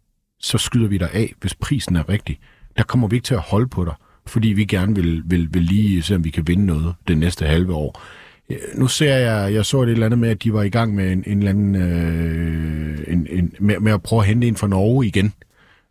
[0.40, 2.38] så skyder vi dig af, hvis prisen er rigtig.
[2.76, 3.94] Der kommer vi ikke til at holde på dig,
[4.26, 7.46] fordi vi gerne vil, vil, vil lige se, om vi kan vinde noget det næste
[7.46, 8.02] halve år.
[8.50, 10.94] Øh, nu ser jeg, jeg så et eller andet med, at de var i gang
[10.94, 14.56] med en, en eller anden, øh, en, en, med, med at prøve at hente en
[14.56, 15.32] fra Norge igen,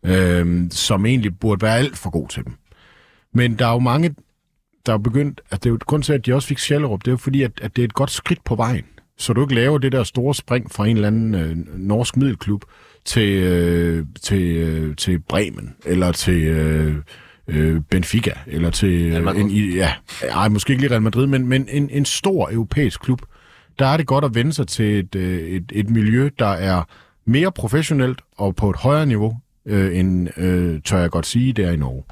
[0.06, 2.54] øh, som egentlig burde være alt for god til dem.
[3.34, 4.16] Men der er jo mange,
[4.86, 7.08] der er begyndt, at det er jo grund til, at de også fik Schellerup, det
[7.08, 8.86] er jo fordi, at, at det er et godt skridt på vejen.
[9.18, 12.66] Så du ikke laver det der store spring fra en eller anden øh, norsk middelklub
[13.06, 16.96] til, øh, til, øh, til Bremen, eller til øh,
[17.48, 19.94] øh, Benfica, eller til øh, en, ja,
[20.30, 23.22] ej, måske ikke lige Real Madrid, men, men en, en stor europæisk klub.
[23.80, 26.84] Der er det godt at vende sig til et, øh, et, et miljø, der er
[27.26, 31.66] mere professionelt og på et højere niveau, øh, end, øh, tør jeg godt sige, det
[31.66, 32.04] er i Norge.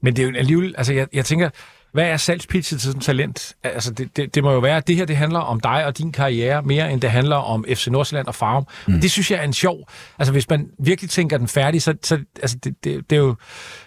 [0.00, 1.50] Men det er jo alligevel, altså jeg, jeg tænker,
[1.94, 3.54] hvad er salgspitchet til sådan talent?
[3.62, 5.98] Altså det, det, det må jo være, at det her det handler om dig og
[5.98, 8.66] din karriere, mere end det handler om FC Nordsjælland og Farum.
[8.86, 9.00] Mm.
[9.00, 12.18] Det synes jeg er en sjov, altså hvis man virkelig tænker den færdig, så, så
[12.42, 13.34] altså det, det, det, er jo,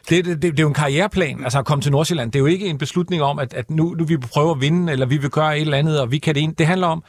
[0.09, 2.31] det, det, det, er jo en karriereplan, altså at komme til Nordsjælland.
[2.31, 4.91] Det er jo ikke en beslutning om, at, at nu, nu vi prøve at vinde,
[4.93, 6.53] eller vi vil gøre et eller andet, og vi kan det ene.
[6.57, 7.03] Det handler om,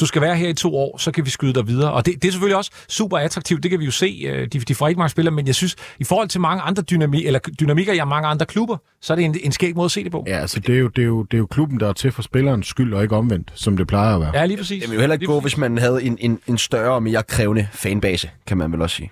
[0.00, 1.92] du skal være her i to år, så kan vi skyde dig videre.
[1.92, 4.22] Og det, det er selvfølgelig også super attraktivt, det kan vi jo se.
[4.26, 6.82] Øh, De, de får ikke mange spillere, men jeg synes, i forhold til mange andre
[6.82, 9.90] dynami, eller dynamikker i mange andre klubber, så er det en, en skæg måde at
[9.90, 10.24] se det på.
[10.26, 12.12] Ja, altså det er, jo, det, er jo, det er jo klubben, der er til
[12.12, 14.30] for spillerens skyld, og ikke omvendt, som det plejer at være.
[14.34, 14.82] Ja, lige præcis.
[14.82, 17.22] Det vil jo heller ikke gå, hvis man havde en, en, en større og mere
[17.22, 19.10] krævende fanbase, kan man vel også sige.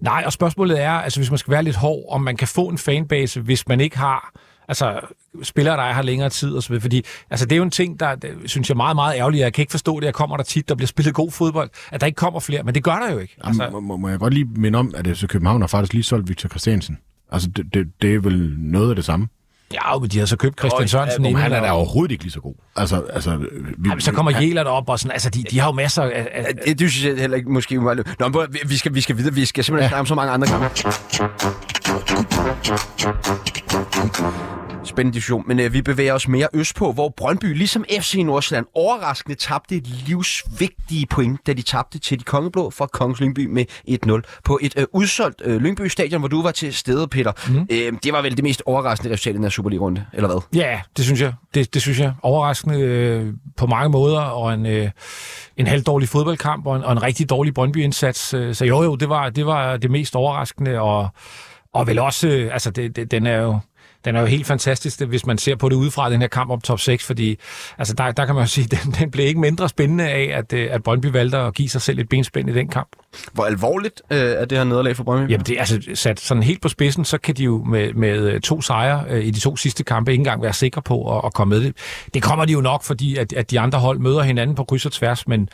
[0.00, 2.68] Nej, og spørgsmålet er, altså hvis man skal være lidt hård, om man kan få
[2.68, 4.32] en fanbase, hvis man ikke har
[4.68, 5.00] altså
[5.42, 6.80] spillere, der er her længere tid og så videre.
[6.80, 8.16] Fordi altså, det er jo en ting, der
[8.46, 9.42] synes jeg er meget, meget ærgerligt.
[9.42, 10.06] Jeg kan ikke forstå det.
[10.06, 12.62] Jeg kommer der tit, der bliver spillet god fodbold, at der ikke kommer flere.
[12.62, 13.36] Men det gør der jo ikke.
[13.44, 15.92] Altså, Altså, må, må, må jeg godt lige minde om, at FC København har faktisk
[15.92, 16.98] lige solgt Victor Christiansen.
[17.32, 19.28] Altså, det, det, det er vel noget af det samme.
[19.72, 21.42] ja, men de har så købt Christian Sørensen inden.
[21.42, 22.54] Han er da overhovedet ikke lige så god.
[22.76, 23.36] Altså, altså...
[23.36, 26.02] Vi, Ej, men så kommer Jæler op og sådan, altså de, de har jo masser
[26.02, 26.28] af...
[26.32, 28.34] af Det, det synes jeg heller ikke måske Nå, men
[28.66, 29.34] vi skal, vi skal videre.
[29.34, 29.88] Vi skal simpelthen ja.
[29.88, 30.70] snakke om så mange andre kampe.
[34.84, 39.36] Spændende diskussion, men øh, vi bevæger os mere østpå, hvor Brøndby, ligesom FC Nordsjælland, overraskende
[39.36, 44.40] tabte et livsvigtige point, da de tabte til de kongeblå fra Kongens Lyngby med 1-0
[44.44, 47.32] på et øh, udsolgt øh, Lyngby Stadion, hvor du var til stede, Peter.
[47.48, 47.66] Mm.
[47.70, 50.60] Øh, det var vel det mest overraskende resultat i den her Superliga-runde, eller hvad?
[50.60, 51.32] Ja, det synes jeg.
[51.54, 52.12] Det, det synes jeg.
[52.22, 54.90] Overraskende øh, på mange måder, og en, øh,
[55.56, 58.34] en halvdårlig fodboldkamp, og en, og en rigtig dårlig Brøndby-indsats.
[58.34, 61.08] Øh, Så jo, jo, det var det, var det mest overraskende, og,
[61.74, 63.58] og vel også, øh, altså det, det, den er jo...
[64.04, 66.60] Den er jo helt fantastisk, hvis man ser på det udefra, den her kamp om
[66.60, 67.38] top 6, fordi
[67.78, 70.52] altså der, der kan man jo sige, den, den blev ikke mindre spændende af, at,
[70.52, 72.88] øh, at Brøndby valgte at give sig selv et benspænd i den kamp.
[73.32, 75.30] Hvor alvorligt øh, er det her nederlag for Brøndby?
[75.30, 78.40] Jamen det er altså sat sådan helt på spidsen, så kan de jo med, med
[78.40, 81.34] to sejre øh, i de to sidste kampe ikke engang være sikre på at, at
[81.34, 81.76] komme med det.
[82.14, 84.86] Det kommer de jo nok, fordi at, at de andre hold møder hinanden på kryds
[84.86, 85.48] og tværs, men,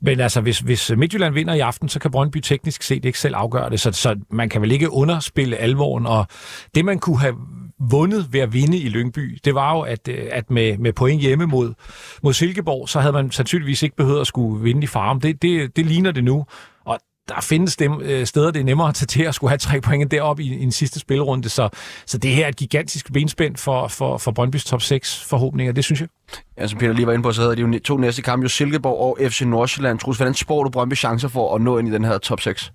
[0.00, 3.34] men altså hvis, hvis Midtjylland vinder i aften, så kan Brøndby teknisk set ikke selv
[3.36, 6.26] afgøre det, så, så man kan vel ikke underspille alvoren, og
[6.74, 7.34] det man kunne have
[7.80, 11.20] vundet ved at vinde i Lyngby, det var jo, at, øh, at med, med point
[11.20, 11.74] hjemme mod,
[12.22, 15.20] mod Silkeborg, så havde man sandsynligvis ikke behøvet at skulle vinde i farm.
[15.20, 16.46] Det, det, det ligner det nu,
[16.84, 19.58] og der findes dem, øh, steder, det er nemmere at tage til at skulle have
[19.58, 21.48] tre point deroppe i, i en sidste spilrunde.
[21.48, 21.68] Så,
[22.06, 25.84] så det her er et gigantisk benspænd for, for, for Brøndbys top 6 forhåbninger, det
[25.84, 26.08] synes jeg.
[26.56, 29.00] Altså Peter lige var inde på, så havde de jo to næste kampe, jo Silkeborg
[29.00, 29.98] og FC Nordsjælland.
[29.98, 32.72] Troels, hvordan spår du Brøndby chancer for at nå ind i den her top 6?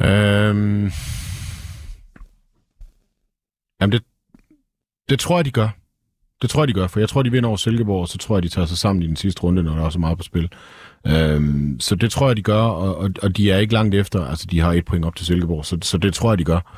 [0.00, 0.92] Øhm...
[3.80, 4.02] Jamen, det,
[5.08, 5.68] det tror jeg, de gør.
[6.42, 8.36] Det tror jeg, de gør, for jeg tror, de vinder over Silkeborg, og så tror
[8.36, 10.24] jeg, de tager sig sammen i den sidste runde, når der er så meget på
[10.24, 10.48] spil.
[11.06, 14.26] Øhm, så det tror jeg, de gør, og, og, og de er ikke langt efter.
[14.26, 16.76] Altså, de har et point op til Silkeborg, så, så det tror jeg, de gør.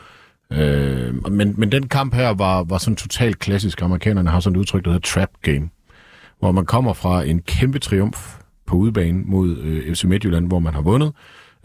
[0.53, 3.83] Øhm, men, men den kamp her var, var sådan totalt klassisk.
[3.83, 5.71] Amerikanerne har sådan et udtryk, der hedder trap game,
[6.39, 10.59] hvor man kommer fra en kæmpe triumf på på udebane mod øh, FC Midtjylland, hvor
[10.59, 11.13] man har vundet.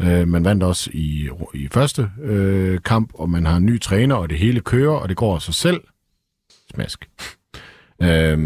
[0.01, 4.15] Øh, man vandt også i, i første øh, kamp, og man har en ny træner,
[4.15, 5.81] og det hele kører, og det går af sig selv.
[6.73, 7.09] Smask.
[8.01, 8.39] Øh,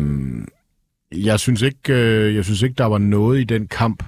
[1.12, 4.04] jeg synes ikke, øh, jeg synes ikke, der var noget i den kamp,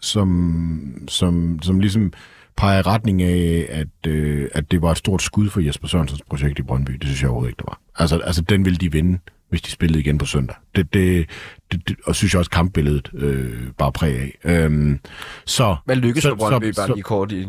[0.00, 2.12] som, som, som ligesom
[2.56, 6.22] peger i retning af, at, øh, at det var et stort skud for Jesper Sørensens
[6.22, 6.92] projekt i Brøndby.
[6.92, 7.80] Det synes jeg overhovedet ikke, det var.
[7.98, 9.18] Altså, altså den ville de vinde,
[9.50, 10.56] hvis de spillede igen på søndag.
[10.76, 11.26] Det, det,
[11.72, 14.38] det, det og synes jeg også kampbilledet øh, bare præg af.
[14.44, 15.00] Øhm,
[15.44, 17.46] så, Hvad lykkedes så, for Brøndby, så, bare lige kort i,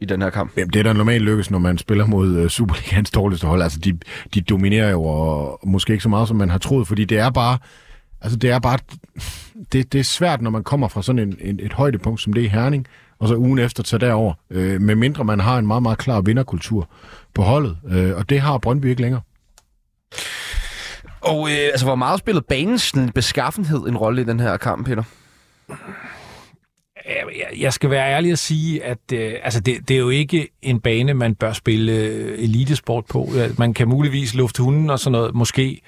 [0.00, 0.52] i den her kamp?
[0.56, 3.62] Jamen, det er da normalt lykkes, når man spiller mod uh, Superligans dårligste hold.
[3.62, 3.98] Altså, de,
[4.34, 7.30] de dominerer jo, og måske ikke så meget, som man har troet, fordi det er
[7.30, 7.58] bare...
[8.20, 8.78] Altså, det er bare...
[9.72, 12.44] Det, det er svært, når man kommer fra sådan en, en, et højdepunkt, som det
[12.44, 12.86] er Herning,
[13.18, 16.20] og så ugen efter tage derover, øh, med mindre man har en meget, meget klar
[16.20, 16.88] vinderkultur
[17.34, 17.76] på holdet.
[17.90, 19.20] Øh, og det har Brøndby ikke længere.
[21.20, 25.02] Og øh, altså, hvor meget spillede banens beskaffenhed en rolle i den her kamp, Peter?
[27.58, 30.80] Jeg skal være ærlig at sige, at øh, altså det, det er jo ikke en
[30.80, 33.28] bane, man bør spille øh, elitesport på.
[33.58, 35.80] Man kan muligvis lufte hunden og sådan noget, måske,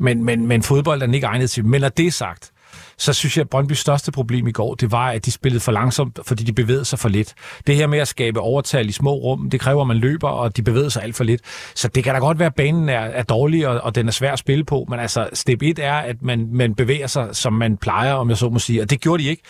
[0.00, 1.64] men, men, men fodbold er den ikke egnet til.
[1.64, 2.50] Men når det er sagt,
[2.98, 5.72] så synes jeg, at Brøndbys største problem i går, det var, at de spillede for
[5.72, 7.34] langsomt, fordi de bevægede sig for lidt.
[7.66, 10.56] Det her med at skabe overtal i små rum, det kræver, at man løber, og
[10.56, 11.40] de bevæger sig alt for lidt.
[11.74, 14.12] Så det kan da godt være, at banen er, er dårlig, og, og den er
[14.12, 17.52] svær at spille på, men altså, step 1 er, at man, man bevæger sig, som
[17.52, 19.42] man plejer, om jeg så må sige, og det gjorde de ikke.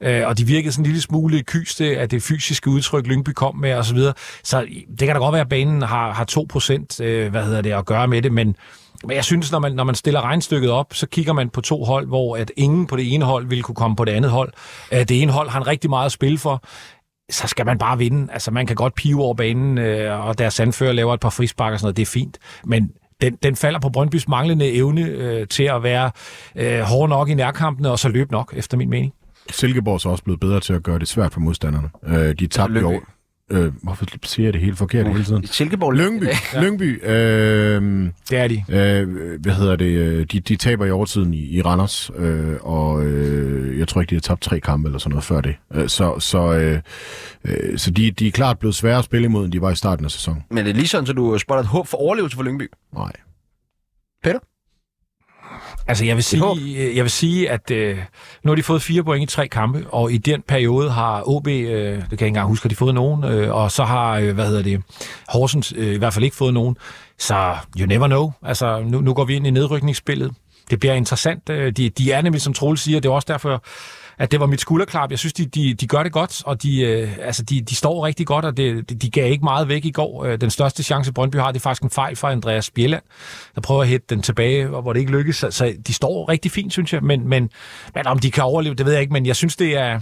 [0.00, 3.56] Øh, og de virkede sådan en lille smule kyste af det fysiske udtryk, Lyngby kom
[3.56, 4.14] med, og så videre.
[4.42, 6.26] Så det kan da godt være, at banen har, har
[6.98, 8.56] 2% øh, hvad hedder det, at gøre med det, men
[9.04, 11.84] men jeg synes, når man, når man stiller regnstykket op, så kigger man på to
[11.84, 14.52] hold, hvor at ingen på det ene hold ville kunne komme på det andet hold.
[14.90, 16.64] Det ene hold har en rigtig meget at spille for
[17.30, 18.32] så skal man bare vinde.
[18.32, 21.72] Altså, man kan godt pive over banen, øh, og deres anfører laver et par frispark
[21.72, 22.38] og sådan noget, det er fint.
[22.64, 26.10] Men den, den falder på Brøndbys manglende evne øh, til at være
[26.56, 29.12] øh, hård nok i nærkampene, og så løbe nok, efter min mening.
[29.50, 31.88] Silkeborg er så også blevet bedre til at gøre det svært for modstanderne.
[32.06, 33.00] Øh, de tabte jo
[33.52, 35.46] Øh, hvorfor siger jeg det helt forkert uh, hele tiden?
[35.46, 35.92] Silkeborg.
[35.92, 36.24] Lyngby.
[36.54, 36.60] Ja.
[36.62, 37.04] Lyngby.
[37.06, 38.64] Øh, det er de.
[38.68, 39.86] Øh, hvad hedder det?
[39.86, 44.10] Øh, de, de taber i overtiden i, i Randers, øh, og øh, jeg tror ikke,
[44.10, 45.54] de har tabt tre kampe eller sådan noget før det.
[45.74, 46.80] Øh, så så, øh,
[47.44, 49.76] øh, så de, de er klart blevet svære at spille imod, end de var i
[49.76, 50.42] starten af sæsonen.
[50.50, 52.70] Men det er lige sådan, så du spotter et håb for overlevelse for Lyngby?
[52.94, 53.12] Nej.
[54.24, 54.38] Peter?
[55.86, 56.42] Altså, jeg vil sige,
[56.96, 57.98] jeg vil sige at øh,
[58.42, 61.48] nu har de fået fire point i tre kampe, og i den periode har OB,
[61.48, 64.18] øh, det kan jeg ikke engang huske, at de fået nogen, øh, og så har,
[64.18, 64.82] øh, hvad hedder det,
[65.28, 66.76] Horsens øh, i hvert fald ikke fået nogen.
[67.18, 68.32] Så you never know.
[68.42, 70.32] Altså, nu, nu går vi ind i nedrykningsspillet.
[70.70, 71.50] Det bliver interessant.
[71.50, 73.64] Øh, de, de er nemlig, som Troel siger, det er også derfor,
[74.22, 75.10] at det var mit skulderklap.
[75.10, 78.06] Jeg synes, de, de, de gør det godt, og de, øh, altså, de, de står
[78.06, 80.24] rigtig godt, og det, de, de gav ikke meget væk i går.
[80.24, 83.02] Øh, den største chance, Brøndby har, det er faktisk en fejl fra Andreas Bjelland,
[83.54, 85.36] der prøver at hætte den tilbage, hvor det ikke lykkes.
[85.36, 87.02] Så, så de står rigtig fint, synes jeg.
[87.02, 87.50] Men, men,
[87.94, 90.00] men om de kan overleve, det ved jeg ikke, men jeg synes, det er...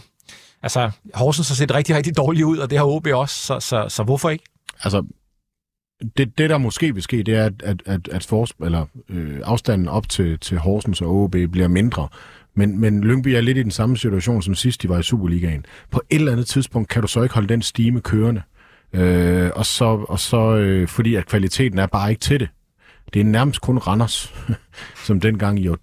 [0.62, 3.86] Altså, Horsens har set rigtig, rigtig dårligt ud, og det har OB også, så, så,
[3.88, 4.44] så hvorfor ikke?
[4.84, 5.04] Altså,
[6.16, 9.40] det, det, der måske vil ske, det er, at, at, at, at fors, eller, øh,
[9.44, 12.08] afstanden op til, til Horsens og OB bliver mindre.
[12.60, 15.64] Men, men Lyngby er lidt i den samme situation som sidst, de var i Superligaen.
[15.90, 18.42] På et eller andet tidspunkt kan du så ikke holde den stime kørende.
[18.92, 22.48] Øh, og så, og så øh, fordi at kvaliteten er bare ikke til det.
[23.14, 24.34] Det er nærmest kun Randers,
[25.06, 25.78] som dengang i år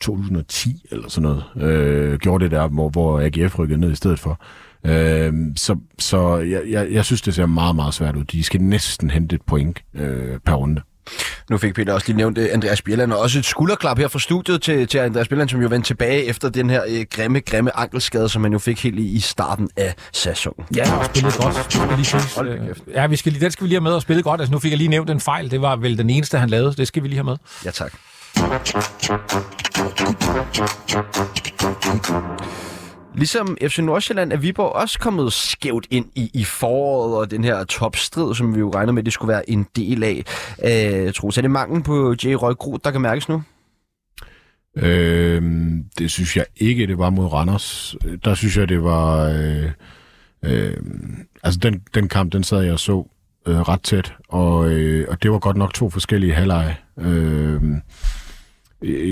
[0.00, 4.18] 2010 eller sådan noget, øh, gjorde det der, hvor, hvor AGF rykkede ned i stedet
[4.18, 4.40] for.
[4.86, 8.24] Øh, så så jeg, jeg, jeg synes, det ser meget, meget svært ud.
[8.24, 10.82] De skal næsten hente et point øh, per runde.
[11.50, 14.18] Nu fik Peter også lige nævnt uh, Andreas Bjelland, og også et skulderklap her fra
[14.18, 17.76] studiet til, til Andreas Bjelland, som jo vendte tilbage efter den her uh, grimme, grimme
[17.76, 20.66] ankelskade, som han jo fik helt i, i starten af sæsonen.
[20.76, 21.72] Ja, han spillet godt.
[21.72, 22.74] Skal lige sige.
[22.94, 24.40] Ja, vi skal, den skal vi lige have med og spille godt.
[24.40, 25.50] Altså, nu fik jeg lige nævnt en fejl.
[25.50, 26.74] Det var vel den eneste, han lavede.
[26.76, 27.36] Det skal vi lige have med.
[27.64, 27.92] Ja, tak.
[33.14, 37.64] Ligesom FC Nordsjælland er Viborg også kommet skævt ind i, i foråret, og den her
[37.64, 40.24] topstrid, som vi jo regner med, det skulle være en del af.
[40.64, 42.34] Øh, tror, så er det manglen på J.
[42.34, 43.42] Røgro, der kan mærkes nu?
[44.76, 45.42] Øh,
[45.98, 47.96] det synes jeg ikke, det var mod Randers.
[48.24, 49.28] Der synes jeg, det var...
[49.28, 49.70] Øh,
[50.44, 50.76] øh,
[51.42, 53.08] altså, den, den kamp, den sad jeg og så
[53.46, 56.76] øh, ret tæt, og, øh, og det var godt nok to forskellige halvleje.
[56.98, 57.62] Øh,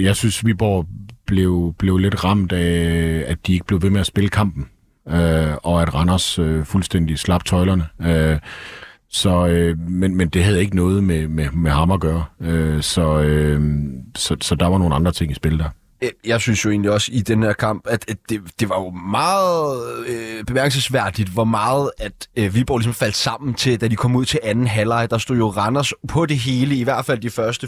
[0.05, 0.87] jeg synes, Viborg
[1.31, 4.69] blev, blev lidt ramt af, at de ikke blev ved med at spille kampen,
[5.09, 7.85] øh, og at Randers øh, fuldstændig slap tøjlerne.
[8.03, 8.39] Øh,
[9.09, 12.25] så, øh, men, men det havde ikke noget med, med, med ham at gøre.
[12.41, 13.83] Øh, så, øh,
[14.17, 15.69] så, så der var nogle andre ting i spil der.
[16.03, 18.81] Øh, jeg synes jo egentlig også i den her kamp, at, at det, det var
[18.81, 23.97] jo meget øh, bemærkelsesværdigt, hvor meget at øh, Viborg ligesom faldt sammen til, da de
[23.97, 25.11] kom ud til anden halvleg.
[25.11, 27.67] Der stod jo Randers på det hele, i hvert fald de første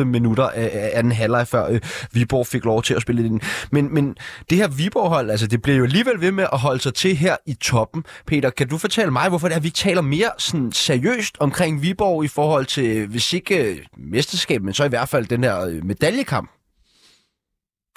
[0.00, 1.80] 25-30 minutter af, af anden halvleg, før øh,
[2.12, 3.40] Viborg fik lov til at spille den.
[3.72, 4.16] Men, men
[4.50, 7.36] det her Viborg-hold, altså det bliver jo alligevel ved med at holde sig til her
[7.46, 8.04] i toppen.
[8.26, 11.82] Peter, kan du fortælle mig, hvorfor det er, at vi taler mere sådan seriøst omkring
[11.82, 15.60] Viborg i forhold til, hvis ikke øh, mesterskab, men så i hvert fald den her
[15.60, 16.50] øh, medaljekamp?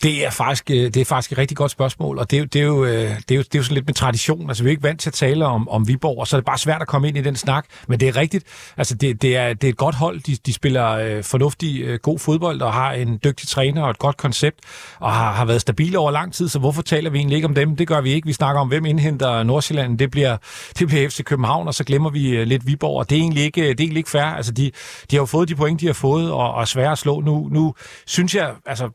[0.04, 2.62] Det er, faktisk, øh, det er faktisk et rigtig godt spørgsmål, og det er, det,
[2.62, 4.50] er jo, øh, det, er jo, det er jo sådan lidt med tradition.
[4.50, 6.46] Altså, vi er ikke vant til at tale om, om Viborg, og så er det
[6.46, 7.66] bare svært at komme ind i den snak.
[7.88, 8.46] Men det er rigtigt.
[8.78, 10.20] Altså, det, det, er, det er et godt hold.
[10.20, 14.00] De, de spiller øh, fornuftig, øh, god fodbold, og har en dygtig træner og et
[14.00, 14.60] godt koncept,
[15.00, 17.56] og har, har været stabile over lang tid, så hvorfor taler vi egentlig ikke om
[17.56, 17.76] dem?
[17.76, 18.26] Det gør vi ikke.
[18.26, 20.00] Vi snakker om, hvem indhenter Nordsjælland.
[20.00, 20.38] Det bliver,
[20.80, 23.44] det bliver FC København, og så glemmer vi øh, lidt Viborg, og det er egentlig
[23.44, 24.24] ikke, det er egentlig ikke fair.
[24.24, 24.72] Altså, de,
[25.12, 27.22] de har jo fået de point, de har fået, og, og er svære at slå.
[27.22, 27.76] Nu, nu
[28.06, 28.90] synes jeg, altså,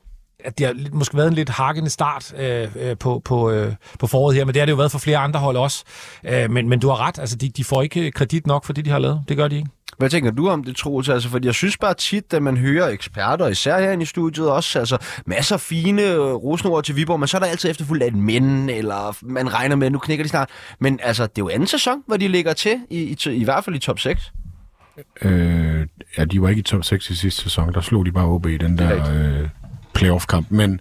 [0.46, 4.06] at det har måske været en lidt hakkende start øh, øh, på, på, øh, på
[4.06, 5.84] foråret her, men det har det jo været for flere andre hold også.
[6.24, 8.84] Øh, men, men du har ret, altså de, de får ikke kredit nok for det,
[8.84, 9.22] de har lavet.
[9.28, 9.68] Det gør de ikke.
[9.98, 11.08] Hvad tænker du om det, Troels?
[11.08, 14.78] Altså, fordi jeg synes bare tit, at man hører eksperter, især herinde i studiet også,
[14.78, 18.06] altså masser af fine øh, rosenord til Viborg, men så er der altid efterfuldt af
[18.06, 20.50] et men, eller man regner med, at nu knækker de snart.
[20.78, 23.64] Men altså, det er jo anden sæson, hvor de ligger til, i, i, i hvert
[23.64, 24.32] fald i top 6.
[25.22, 25.86] Øh,
[26.18, 27.74] ja, de var ikke i top 6 i sidste sæson.
[27.74, 29.48] Der slog de bare OB i den der øh,
[29.96, 30.50] playoff-kamp.
[30.50, 30.80] Men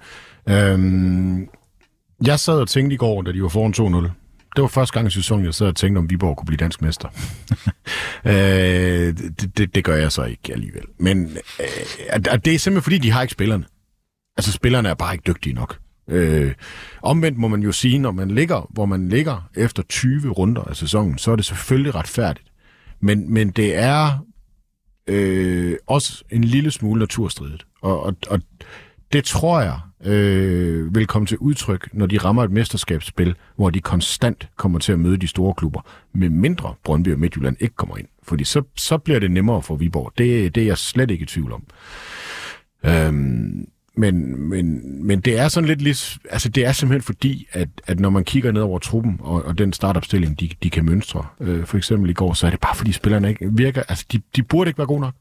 [0.50, 1.48] øhm,
[2.26, 4.10] jeg sad og tænkte i går, da de var foran 2-0.
[4.56, 6.82] Det var første gang i sæsonen, jeg sad og tænkte, om Viborg kunne blive dansk
[6.82, 7.10] mester.
[8.26, 10.84] øh, det, det, det gør jeg så ikke alligevel.
[11.00, 13.66] Men øh, det er simpelthen fordi, de har ikke spillerne.
[14.38, 15.78] Altså, spillerne er bare ikke dygtige nok.
[16.10, 16.54] Øh,
[17.02, 20.76] omvendt må man jo sige, når man ligger, hvor man ligger efter 20 runder af
[20.76, 22.48] sæsonen, så er det selvfølgelig retfærdigt.
[23.00, 24.26] Men, men det er
[25.08, 27.66] øh, også en lille smule naturstridigt.
[27.82, 28.42] Og, og, og
[29.14, 33.80] det tror jeg øh, vil komme til udtryk, når de rammer et mesterskabsspil, hvor de
[33.80, 35.82] konstant kommer til at møde de store klubber,
[36.14, 38.08] med mindre Brøndby og Midtjylland ikke kommer ind.
[38.24, 40.14] Fordi så, så bliver det nemmere for Viborg.
[40.18, 41.64] Det, det er jeg slet ikke i tvivl om.
[42.84, 47.70] Øhm, men, men, men det er sådan lidt, lidt altså det er simpelthen fordi, at,
[47.88, 51.26] at når man kigger ned over truppen og, og den startopstilling, de, de kan mønstre,
[51.40, 54.22] øh, for eksempel i går, så er det bare fordi spillerne ikke virker, altså de,
[54.36, 55.14] de burde ikke være gode nok.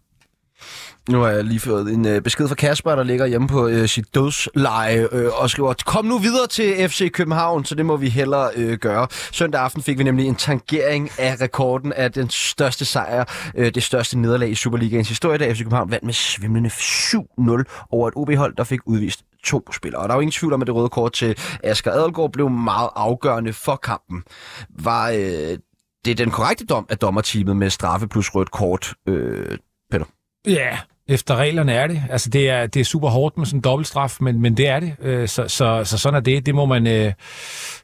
[1.09, 3.89] Nu har jeg lige fået en øh, besked fra Kasper, der ligger hjemme på øh,
[3.89, 8.09] sit dødsleje øh, og skriver, kom nu videre til FC København, så det må vi
[8.09, 9.07] hellere øh, gøre.
[9.33, 13.83] Søndag aften fik vi nemlig en tangering af rekorden af den største sejr, øh, det
[13.83, 18.57] største nederlag i Superligaens historie, da FC København vandt med svimlende 7-0 over et OB-hold,
[18.57, 20.03] der fik udvist to spillere.
[20.03, 22.51] Og der er jo ingen tvivl om, at det røde kort til Asger Adelgaard blev
[22.51, 24.23] meget afgørende for kampen.
[24.69, 25.59] Var øh,
[26.05, 29.59] det den korrekte dom af dommerteamet med straffe plus rødt kort, øh,
[29.91, 30.05] Peter?
[30.47, 30.79] Ja,
[31.09, 32.03] efter reglerne er det.
[32.11, 34.81] Altså, det er, det er super hårdt med sådan en dobbeltstraf, men, men det er
[34.81, 34.97] det.
[35.03, 36.47] Øh, så, så, så sådan er det.
[36.47, 37.13] Det må man, øh,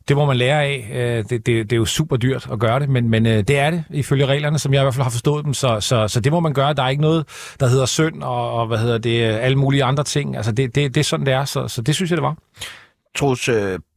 [0.08, 0.90] det må man lære af.
[0.92, 3.70] Øh, det, det, det er jo super dyrt at gøre det, men, men det er
[3.70, 5.54] det, ifølge reglerne, som jeg i hvert fald har forstået dem.
[5.54, 6.74] Så, så, så det må man gøre.
[6.74, 7.26] Der er ikke noget,
[7.60, 10.36] der hedder synd og, og hvad hedder det, alle mulige andre ting.
[10.36, 11.44] Altså, det, det, det er sådan, det er.
[11.44, 12.36] Så, så det synes jeg, det var.
[13.16, 13.48] Trods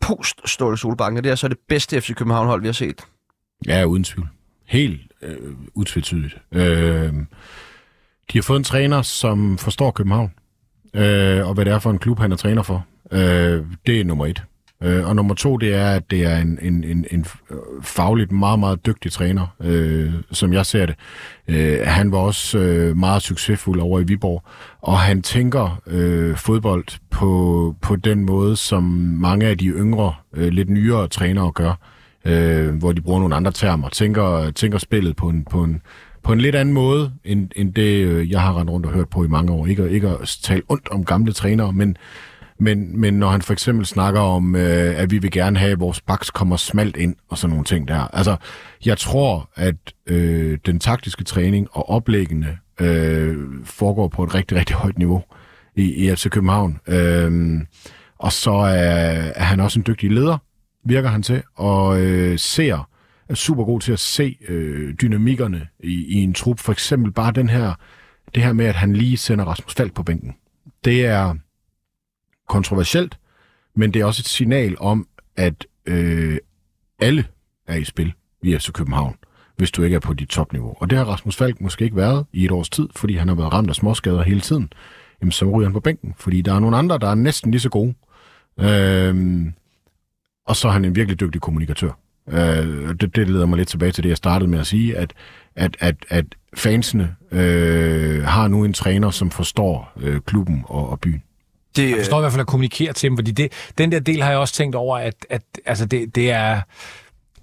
[0.02, 3.02] post Ståle Solbakken, det er så det bedste FC København-hold, vi har set.
[3.68, 4.28] Ja, uden tvivl.
[4.66, 5.38] Helt øh,
[5.74, 6.38] utvetydigt.
[6.52, 7.14] Øh,
[8.32, 10.32] de har fået en træner, som forstår København,
[10.94, 12.86] øh, og hvad det er for en klub, han er træner for.
[13.12, 14.44] Øh, det er nummer et.
[14.84, 17.26] Øh, og nummer to, det er, at det er en, en, en, en
[17.82, 20.96] fagligt meget, meget dygtig træner, øh, som jeg ser det.
[21.48, 24.44] Øh, han var også øh, meget succesfuld over i Viborg,
[24.82, 28.84] og han tænker øh, fodbold på, på den måde, som
[29.22, 31.74] mange af de yngre, øh, lidt nyere trænere gør,
[32.26, 35.82] øh, hvor de bruger nogle andre termer, tænker, tænker spillet på en, på en
[36.24, 39.10] på en lidt anden måde, end, end det, øh, jeg har rendt rundt og hørt
[39.10, 39.68] på i mange år.
[39.68, 41.98] Ikke, ikke at tale ondt om gamle trænere, men,
[42.60, 45.80] men, men når han for eksempel snakker om, øh, at vi vil gerne have, at
[45.80, 48.16] vores baks kommer smalt ind, og sådan nogle ting der.
[48.16, 48.36] Altså,
[48.86, 49.76] jeg tror, at
[50.08, 55.24] øh, den taktiske træning og oplæggende øh, foregår på et rigtig, rigtig højt niveau
[55.76, 56.80] i, i FC København.
[56.88, 57.62] Øh,
[58.20, 60.38] og så er, er han også en dygtig leder,
[60.86, 62.90] virker han til, og øh, ser
[63.34, 66.60] er super god til at se øh, dynamikkerne i, i en trup.
[66.60, 67.74] For eksempel bare den her,
[68.36, 70.36] det her med, at han lige sender Rasmus Falk på bænken.
[70.86, 71.36] Det er
[72.48, 73.20] kontroversielt,
[73.76, 76.38] men det er også et signal om, at øh,
[77.00, 77.26] alle
[77.68, 78.14] er i spil
[78.44, 79.16] i FC København,
[79.58, 80.76] hvis du ikke er på dit topniveau.
[80.80, 83.36] Og det har Rasmus Falk måske ikke været i et års tid, fordi han har
[83.36, 84.74] været ramt af småskader hele tiden.
[85.22, 87.62] Jamen, så ryger han på bænken, fordi der er nogle andre, der er næsten lige
[87.62, 87.94] så gode.
[88.60, 89.46] Øh,
[90.46, 92.03] og så er han en virkelig dygtig kommunikatør.
[92.30, 95.14] Øh, det, det leder mig lidt tilbage til det, jeg startede med at sige, at,
[95.56, 101.00] at, at, at fansene øh, har nu en træner, som forstår øh, klubben og, og
[101.00, 101.24] byen.
[101.76, 104.22] Det, jeg forstår i hvert fald at kommunikere til dem, fordi det, den der del
[104.22, 106.62] har jeg også tænkt over, at, at altså det, det er...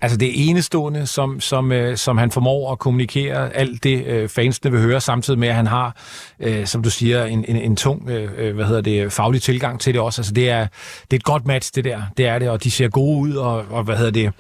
[0.03, 4.70] Altså det enestående, som, som, øh, som han formår at kommunikere alt det, øh, fansene
[4.70, 5.96] vil høre, samtidig med, at han har,
[6.40, 9.80] øh, som du siger, en, en, en tung øh, øh hvad hedder det, faglig tilgang
[9.80, 10.20] til det også.
[10.20, 10.66] Altså det er,
[11.03, 12.03] det er et godt match, det der.
[12.16, 14.32] Det er det, og de ser gode ud, og, og hvad hedder det,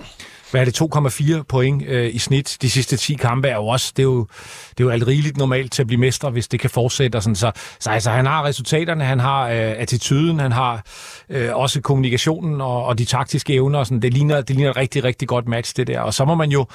[0.50, 0.80] hvad er det,
[1.38, 4.26] 2,4 point øh, i snit de sidste 10 kampe er jo også, det er jo,
[4.70, 7.16] det er jo alt rigeligt normalt til at blive mestre, hvis det kan fortsætte.
[7.16, 7.36] Og sådan.
[7.36, 10.82] Så, så altså, han har resultaterne, han har øh, attituden, han har
[11.28, 13.78] øh, også kommunikationen og, og de taktiske evner.
[13.78, 14.02] Og sådan.
[14.02, 16.00] Det, ligner, det ligner et rigtig, rigtig godt match, det der.
[16.00, 16.66] Og så må man jo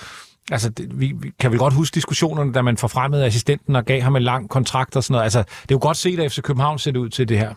[0.51, 4.01] Altså, det, vi, vi kan vi godt huske diskussionerne, da man forfremmede assistenten og gav
[4.01, 5.23] ham en lang kontrakt og sådan noget.
[5.23, 7.53] Altså, det er jo godt set, at FC København ser ud til det her.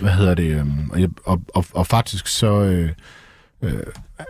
[0.00, 0.50] Hvad hedder det?
[0.50, 2.60] Øhm, og, og, og, og faktisk så...
[2.60, 2.90] Øh,
[3.62, 3.82] øh,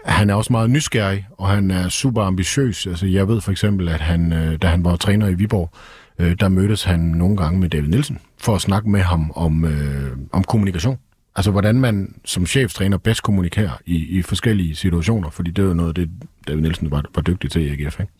[0.04, 2.86] han er også meget nysgerrig, og han er super ambitiøs.
[2.86, 5.70] Altså, jeg ved for eksempel, at han, øh, da han var træner i Viborg,
[6.18, 9.64] øh, der mødtes han nogle gange med David Nielsen for at snakke med ham om,
[9.64, 10.98] øh, om kommunikation.
[11.36, 15.96] Altså, hvordan man som cheftræner bedst kommunikerer i, i forskellige situationer, fordi det er noget,
[15.96, 16.10] det
[16.48, 18.12] David Nielsen var, var dygtig til i AGF, ikke?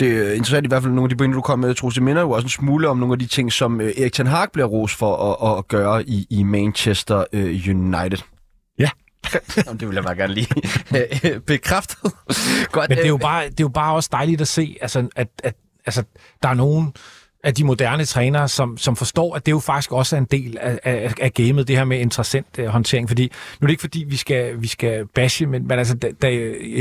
[0.00, 1.94] Det er interessant i hvert fald nogle af de pointer, du kom med, Troels.
[1.94, 4.26] Det minder jo også en smule om nogle af de ting, som øh, Erik Ten
[4.26, 8.18] Hag bliver ros for at, at gøre i, i Manchester øh, United.
[9.56, 10.48] Ja, det vil jeg bare gerne lige
[11.24, 11.96] øh, bekræfte.
[12.72, 15.08] Godt, Men det er, jo bare, det er jo bare også dejligt at se, altså,
[15.16, 15.54] at, at
[15.86, 16.02] altså,
[16.42, 16.94] der er nogen,
[17.44, 20.58] af de moderne trænere, som, som forstår, at det jo faktisk også er en del
[20.60, 23.08] af, af, af gamet, det her med interessant uh, håndtering.
[23.08, 26.08] Fordi nu er det ikke fordi, vi skal, vi skal bashe, men, men altså, da,
[26.22, 26.28] da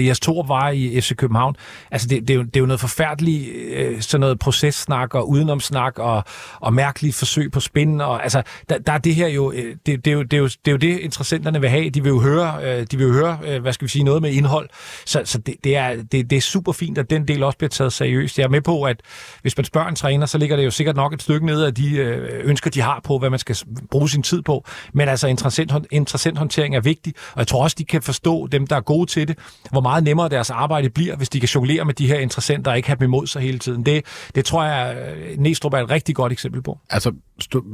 [0.08, 1.56] Jes Thor var i FC København,
[1.92, 3.50] altså det, det, er, jo, det er jo noget forfærdeligt,
[3.96, 6.24] uh, sådan noget processnak og udenomsnak og,
[6.60, 8.02] og mærkelige forsøg på spin.
[8.02, 10.42] Og, altså, der, der er det her jo, øh, det, det, er jo, det, er
[10.42, 11.90] jo, det er jo det, interessenterne vil have.
[11.90, 14.22] De vil jo høre, uh, de vil jo høre uh, hvad skal vi sige, noget
[14.22, 14.70] med indhold.
[15.06, 17.70] Så, så det, det, er, det, det er super fint, at den del også bliver
[17.70, 18.38] taget seriøst.
[18.38, 19.02] Jeg er med på, at
[19.42, 21.64] hvis man spørger en træner, så ligger ligger det jo sikkert nok et stykke ned
[21.64, 23.58] af de øh, ønsker, de har på, hvad man skal
[23.92, 24.66] bruge sin tid på.
[24.94, 28.68] Men altså, interessant, interessant håndtering er vigtig, og jeg tror også, de kan forstå, dem
[28.68, 29.38] der er gode til det,
[29.72, 32.78] hvor meget nemmere deres arbejde bliver, hvis de kan jonglere med de her interessenter og
[32.78, 33.86] ikke have dem imod sig hele tiden.
[33.86, 36.80] Det, det tror jeg, øh, Næstrup er et rigtig godt eksempel på.
[36.90, 37.12] Altså,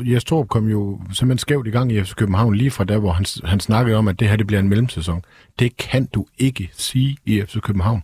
[0.02, 3.12] Jes Torp kom jo simpelthen skævt i gang i FC København lige fra der, hvor
[3.12, 5.22] han, han snakkede om, at det her det bliver en mellemsæson.
[5.60, 8.04] Det kan du ikke sige i FC København.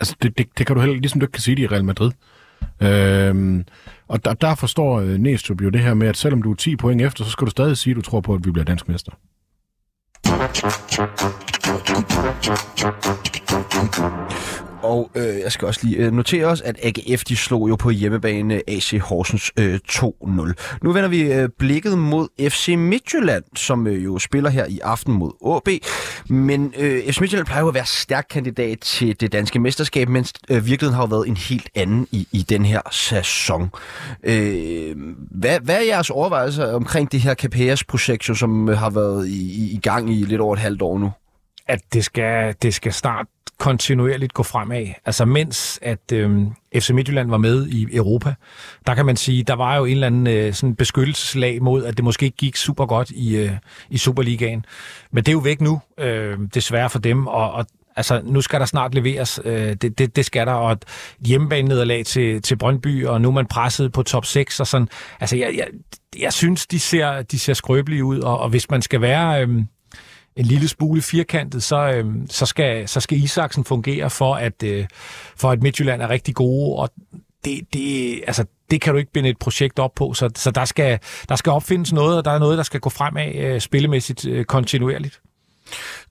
[0.00, 1.84] Altså, det, det, det kan du heller, ligesom du ikke kan sige det i Real
[1.84, 2.10] Madrid.
[2.80, 3.64] Øhm,
[4.08, 6.76] og der, der forstår øh, Næstrup jo det her med, at selvom du er 10
[6.76, 8.88] point efter, så skal du stadig sige, at du tror på, at vi bliver dansk
[8.88, 9.12] mester.
[14.82, 17.90] Og øh, jeg skal også lige øh, notere os, at AGF de slog jo på
[17.90, 20.52] hjemmebane AC Horsens øh, 2-0.
[20.82, 25.14] Nu vender vi øh, blikket mod FC Midtjylland, som øh, jo spiller her i aften
[25.14, 25.68] mod AB.
[26.30, 30.32] Men øh, FC Midtjylland plejer jo at være stærk kandidat til det danske mesterskab, mens
[30.50, 33.70] øh, virkeligheden har jo været en helt anden i, i den her sæson.
[34.22, 34.96] Øh,
[35.30, 39.80] hvad, hvad er jeres overvejelser omkring det her KPS-projekt, som øh, har været i, i
[39.82, 41.10] gang i lidt over et halvt år nu?
[41.68, 43.26] At det skal, det skal snart
[43.58, 44.86] kontinuerligt gå fremad.
[45.04, 46.40] Altså mens at øh,
[46.74, 48.34] FC Midtjylland var med i Europa,
[48.86, 51.96] der kan man sige, der var jo en eller anden øh, sådan beskyttelseslag mod, at
[51.96, 53.52] det måske ikke gik super godt i, øh,
[53.90, 54.64] i Superligaen.
[55.12, 57.66] Men det er jo væk nu, øh, desværre for dem, og, og
[57.98, 59.40] Altså, nu skal der snart leveres.
[59.44, 60.52] Øh, det, det, det skal der.
[60.52, 60.84] Og et
[61.26, 64.88] hjemmebane-nederlag til, til Brøndby, og nu er man presset på top 6 og sådan.
[65.20, 65.66] Altså, jeg, jeg,
[66.18, 69.42] jeg synes, de ser, de ser skrøbelige ud, og, og hvis man skal være...
[69.42, 69.62] Øh,
[70.36, 74.86] en lille smule firkantet, så, øh, så, skal, så skal Isaksen fungere for, at, øh,
[75.36, 76.90] for at Midtjylland er rigtig gode, og
[77.44, 80.64] det, det, altså, det kan du ikke binde et projekt op på, så, så der,
[80.64, 84.26] skal, der skal opfindes noget, og der er noget, der skal gå fremad øh, spillemæssigt
[84.26, 85.20] øh, kontinuerligt.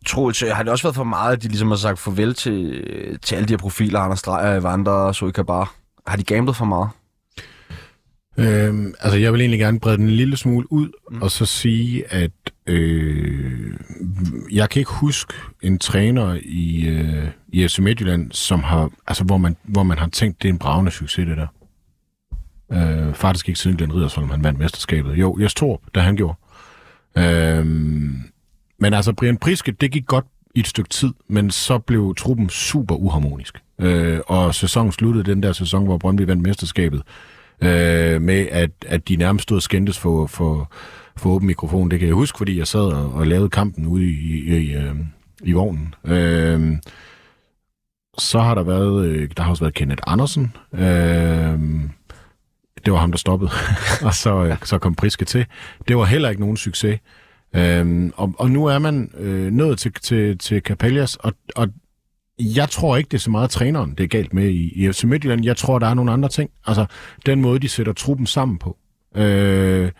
[0.05, 3.35] Troels, har det også været for meget, at de ligesom har sagt farvel til, til
[3.35, 5.75] alle de her profiler, Anders Dreyer, Evander og Zoe Kabar?
[6.07, 6.89] Har de gamblet for meget?
[8.37, 11.21] Øhm, altså, jeg vil egentlig gerne brede den en lille smule ud, mm.
[11.21, 12.31] og så sige, at
[12.67, 13.73] øh,
[14.51, 19.37] jeg kan ikke huske en træner i, øh, i FC Midtjylland, som har, altså, hvor,
[19.37, 21.47] man, hvor man har tænkt, det er en bravende succes, det der.
[22.71, 25.15] Øh, faktisk ikke siden Glenn Ridersholm, han vandt mesterskabet.
[25.15, 26.37] Jo, jeg tror, da han gjorde.
[27.17, 27.65] Øh,
[28.79, 32.49] men altså, Brian Priske, det gik godt i et stykke tid, men så blev truppen
[32.49, 33.61] super uharmonisk.
[33.79, 37.01] Øh, og sæsonen sluttede den der sæson, hvor Brøndby vandt mesterskabet
[37.61, 40.71] øh, med at, at de nærmest stod og skændtes for, for,
[41.17, 41.91] for åben mikrofon.
[41.91, 44.73] Det kan jeg huske, fordi jeg sad og, og lavede kampen ude i, i, i,
[44.73, 44.95] øh,
[45.43, 45.95] i vognen.
[46.03, 46.77] Øh,
[48.17, 50.53] så har der været, øh, der har også været Kenneth Andersen.
[50.73, 51.59] Øh,
[52.85, 53.51] det var ham, der stoppede.
[54.07, 55.45] og så, øh, så kom Priske til.
[55.87, 56.99] Det var heller ikke nogen succes.
[57.55, 61.67] Øhm, og, og nu er man øh, nået til, til, til Capellas, og, og
[62.39, 65.03] jeg tror ikke, det er så meget træneren, det er galt med i, i FC
[65.03, 65.45] Midtjylland.
[65.45, 66.49] Jeg tror, der er nogle andre ting.
[66.65, 66.85] Altså,
[67.25, 68.77] den måde, de sætter truppen sammen på.
[69.15, 69.91] Øh,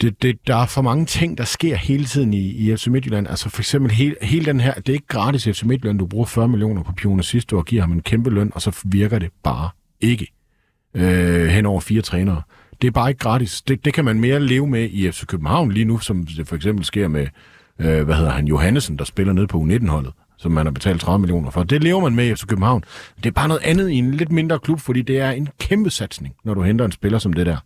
[0.00, 3.28] det, det, der er for mange ting, der sker hele tiden i, i FC Midtjylland.
[3.28, 6.06] Altså for eksempel hele, hele den her, det er ikke gratis i FC Midtjylland, du
[6.06, 8.80] bruger 40 millioner på Pione sidste år og giver ham en kæmpe løn, og så
[8.84, 9.68] virker det bare
[10.00, 10.26] ikke
[10.94, 12.42] øh, hen over fire trænere.
[12.82, 13.62] Det er bare ikke gratis.
[13.62, 16.56] Det, det kan man mere leve med i FC København lige nu, som det for
[16.56, 17.26] eksempel sker med,
[17.78, 21.18] øh, hvad hedder han, Johannesen, der spiller ned på U19-holdet som man har betalt 30
[21.18, 21.62] millioner for.
[21.62, 22.84] Det lever man med i FC København.
[23.16, 25.90] Det er bare noget andet i en lidt mindre klub, fordi det er en kæmpe
[25.90, 27.56] satsning, når du henter en spiller som det der.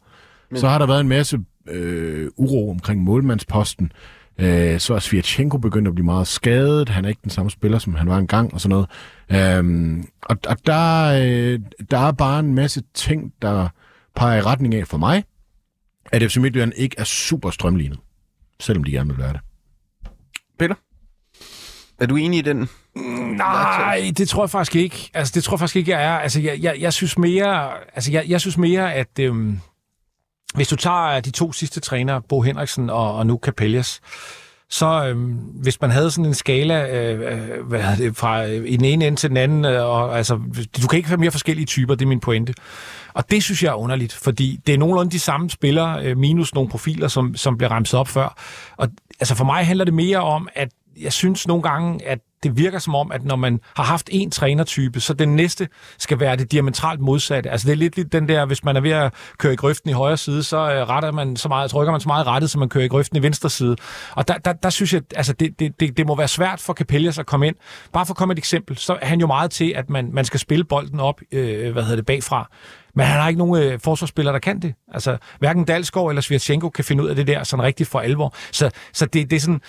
[0.50, 0.60] Men...
[0.60, 1.38] Så har der været en masse
[1.70, 3.92] øh, uro omkring målmandsposten.
[4.38, 6.88] Øh, så er Svirchenko begyndt at blive meget skadet.
[6.88, 8.88] Han er ikke den samme spiller, som han var engang og sådan noget.
[9.30, 11.60] Øh, og, og der, øh,
[11.90, 13.68] der er bare en masse ting, der
[14.16, 15.24] peger i retning af for mig,
[16.12, 17.98] at FC Midtjylland ikke er super strømlignet,
[18.60, 19.40] selvom de gerne vil være det.
[20.58, 20.74] Peter?
[22.00, 22.68] Er du enig i den?
[23.36, 25.10] Nej, det tror jeg faktisk ikke.
[25.14, 26.18] Altså, det tror jeg faktisk ikke, jeg er.
[26.18, 29.60] Altså, jeg, jeg, jeg synes mere, altså, jeg, jeg synes mere, at øhm,
[30.54, 34.00] hvis du tager øh, de to sidste trænere, Bo Henriksen og, og nu Capellas,
[34.70, 35.16] så øh,
[35.62, 38.84] hvis man havde sådan en skala øh, øh hvad er det, fra øh, i den
[38.84, 40.34] ene ende til den anden, øh, og, altså,
[40.82, 42.54] du kan ikke have mere forskellige typer, det er min pointe.
[43.14, 46.54] Og det synes jeg er underligt, fordi det er nogenlunde de samme spillere, øh, minus
[46.54, 48.36] nogle profiler, som, som bliver ramset op før.
[48.76, 48.88] Og
[49.20, 50.68] altså for mig handler det mere om, at
[51.00, 54.30] jeg synes nogle gange, at det virker som om, at når man har haft en
[54.30, 55.68] trænertype, så den næste
[55.98, 57.50] skal være det diametralt modsatte.
[57.50, 59.90] Altså det er lidt, lidt den der, hvis man er ved at køre i grøften
[59.90, 62.58] i højre side, så øh, retter man så meget, trykker man så meget rettet, som
[62.58, 63.76] man kører i grøften i venstre side.
[64.14, 66.72] Og der, der, der synes jeg, altså det, det, det, det må være svært for
[66.72, 67.56] Capellas at komme ind.
[67.92, 70.24] Bare for at komme et eksempel, så er han jo meget til, at man, man
[70.24, 72.50] skal spille bolden op, øh, hvad hedder det, bagfra.
[72.94, 74.74] Men han har ikke nogen øh, forsvarsspillere, der kan det.
[74.92, 78.34] Altså, hverken Dalsgaard eller Svirtsenko kan finde ud af det der sådan rigtigt for alvor.
[78.52, 79.60] Så, så det, det er sådan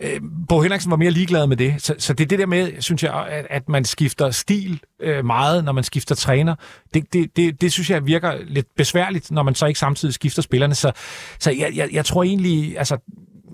[0.00, 1.74] øh, Bo Henriksen var mere ligeglad med det.
[1.78, 5.24] Så, så det er det der med, synes jeg, at, at man skifter stil øh,
[5.24, 6.54] meget, når man skifter træner.
[6.94, 10.42] Det, det, det, det synes jeg virker lidt besværligt, når man så ikke samtidig skifter
[10.42, 10.74] spillerne.
[10.74, 10.92] Så,
[11.38, 12.98] så jeg, jeg, jeg tror egentlig, altså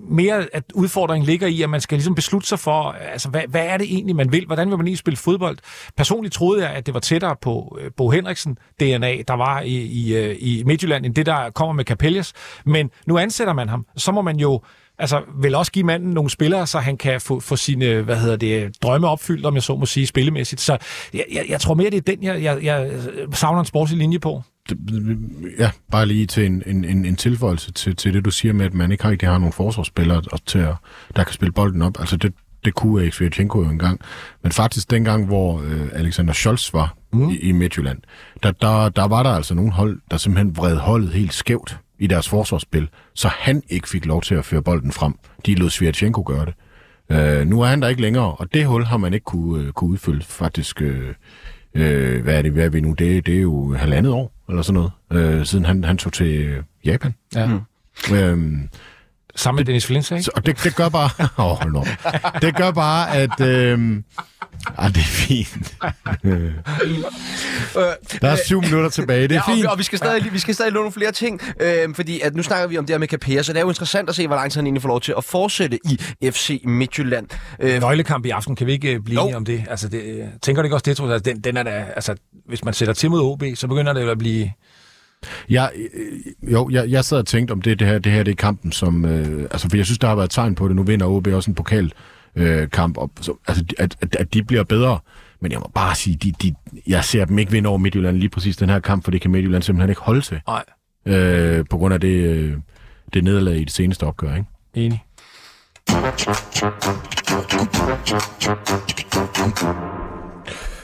[0.09, 3.65] mere, at udfordringen ligger i, at man skal ligesom beslutte sig for, altså, hvad, hvad
[3.65, 4.45] er det egentlig, man vil?
[4.45, 5.57] Hvordan vil man egentlig spille fodbold?
[5.97, 9.75] Personligt troede jeg, at det var tættere på øh, Bo Henriksen DNA, der var i,
[9.75, 12.33] i, øh, i Midtjylland, end det, der kommer med Capellas.
[12.65, 13.85] Men nu ansætter man ham.
[13.97, 14.61] Så må man jo
[14.99, 18.35] altså vil også give manden nogle spillere, så han kan få, få sine hvad hedder
[18.35, 20.61] det, drømme opfyldt, om jeg så må sige, spillemæssigt.
[20.61, 20.77] Så
[21.13, 22.91] jeg, jeg, jeg tror mere, det er den, jeg, jeg, jeg
[23.33, 24.43] savner en sportslig linje på.
[25.59, 28.65] Ja, bare lige til en, en, en, en tilføjelse til, til det, du siger med,
[28.65, 30.75] at man ikke rigtig har nogen forsvarsspillere, til at,
[31.15, 31.99] der kan spille bolden op.
[31.99, 32.33] Altså det,
[32.65, 33.99] det kunne Erik Svirchenko jo engang.
[34.43, 37.29] Men faktisk dengang, hvor øh, Alexander Scholz var mm.
[37.29, 37.97] i, i Midtjylland,
[38.43, 42.07] der, der, der var der altså nogle hold, der simpelthen vred holdet helt skævt i
[42.07, 45.13] deres forsvarsspil, så han ikke fik lov til at føre bolden frem.
[45.45, 46.53] De lod Svirchenko gøre det.
[47.09, 49.71] Øh, nu er han der ikke længere, og det hul har man ikke kunne, øh,
[49.71, 50.81] kunne udfylde faktisk.
[50.81, 51.13] Øh,
[51.73, 52.91] øh, hvad er det, hvad er vi nu?
[52.91, 56.63] Det, det er jo halvandet år, eller sådan noget, øh, siden han, han tog til
[56.85, 57.13] Japan.
[57.35, 57.47] Ja.
[57.47, 58.15] Mm.
[58.15, 58.59] Øh,
[59.37, 60.31] Sammen med Dennis Flins, ikke?
[60.35, 61.09] Og det, det gør bare...
[61.37, 61.83] Åh, oh, hold no.
[62.41, 63.41] Det gør bare, at...
[63.41, 64.01] Øh,
[64.77, 65.77] Ah, det er fint.
[68.21, 69.65] der er syv minutter tilbage, det er ja, fint.
[69.65, 72.35] Og, og vi skal stadig, vi skal stadig låne nogle flere ting, øh, fordi at
[72.35, 74.27] nu snakker vi om det her med Capella, så det er jo interessant at se,
[74.27, 75.99] hvor lang tid han egentlig får lov til at fortsætte i
[76.31, 77.27] FC Midtjylland.
[77.59, 79.63] Øh, Nøglekamp i aften, kan vi ikke øh, blive enige om det?
[79.69, 81.25] Altså, det, øh, tænker du ikke også det, tror jeg?
[81.25, 82.15] Den, den er da, altså,
[82.47, 84.51] hvis man sætter til mod OB, så begynder det at blive...
[85.49, 88.31] Ja, øh, jo, jeg, jeg sad og tænkte om det, det her, det her det
[88.31, 89.05] er kampen, som...
[89.05, 90.75] Øh, altså, for jeg synes, der har været tegn på det.
[90.75, 91.91] Nu vinder OB også en pokal
[92.35, 93.09] øh, kamp op.
[93.21, 94.99] Så, altså, at, at, at de bliver bedre.
[95.41, 96.55] Men jeg må bare sige, de, de,
[96.87, 99.31] jeg ser dem ikke vinde over Midtjylland lige præcis den her kamp, for det kan
[99.31, 100.41] Midtjylland simpelthen ikke holde til.
[100.47, 100.63] Nej.
[101.05, 102.57] Øh, på grund af det, øh,
[103.13, 104.47] det nederlag i det seneste opgør, ikke?
[104.73, 105.03] Enig.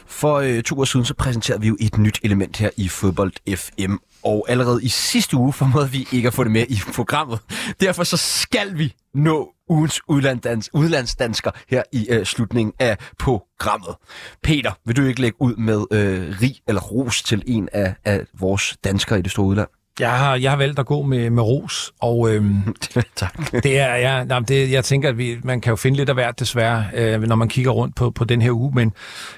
[0.08, 3.56] For øh, to år siden så præsenterede vi jo et nyt element her i Fodbold
[3.56, 3.96] FM,
[4.26, 7.40] og allerede i sidste uge formåede vi ikke at få det med i programmet.
[7.82, 13.96] Derfor så skal vi nå ugens udlandsdans, udlandsdansker her i øh, slutningen af programmet.
[14.44, 18.22] Peter, vil du ikke lægge ud med øh, rig eller ros til en af, af
[18.40, 19.68] vores danskere i det store udland?
[20.00, 22.76] Jeg har, jeg har valgt at gå med, med ros, og øhm,
[23.16, 23.52] tak.
[23.64, 26.16] det er, ja, nej, det, jeg tænker, at vi, man kan jo finde lidt af
[26.16, 28.94] hvert desværre, øh, når man kigger rundt på, på den her uge, men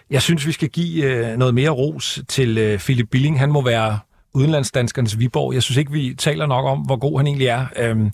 [0.09, 3.39] jeg synes, vi skal give øh, noget mere ros til øh, Philip Billing.
[3.39, 3.99] Han må være
[4.35, 5.53] udenlandsdanskernes Viborg.
[5.53, 7.65] Jeg synes ikke, vi taler nok om, hvor god han egentlig er.
[7.77, 8.11] Øhm,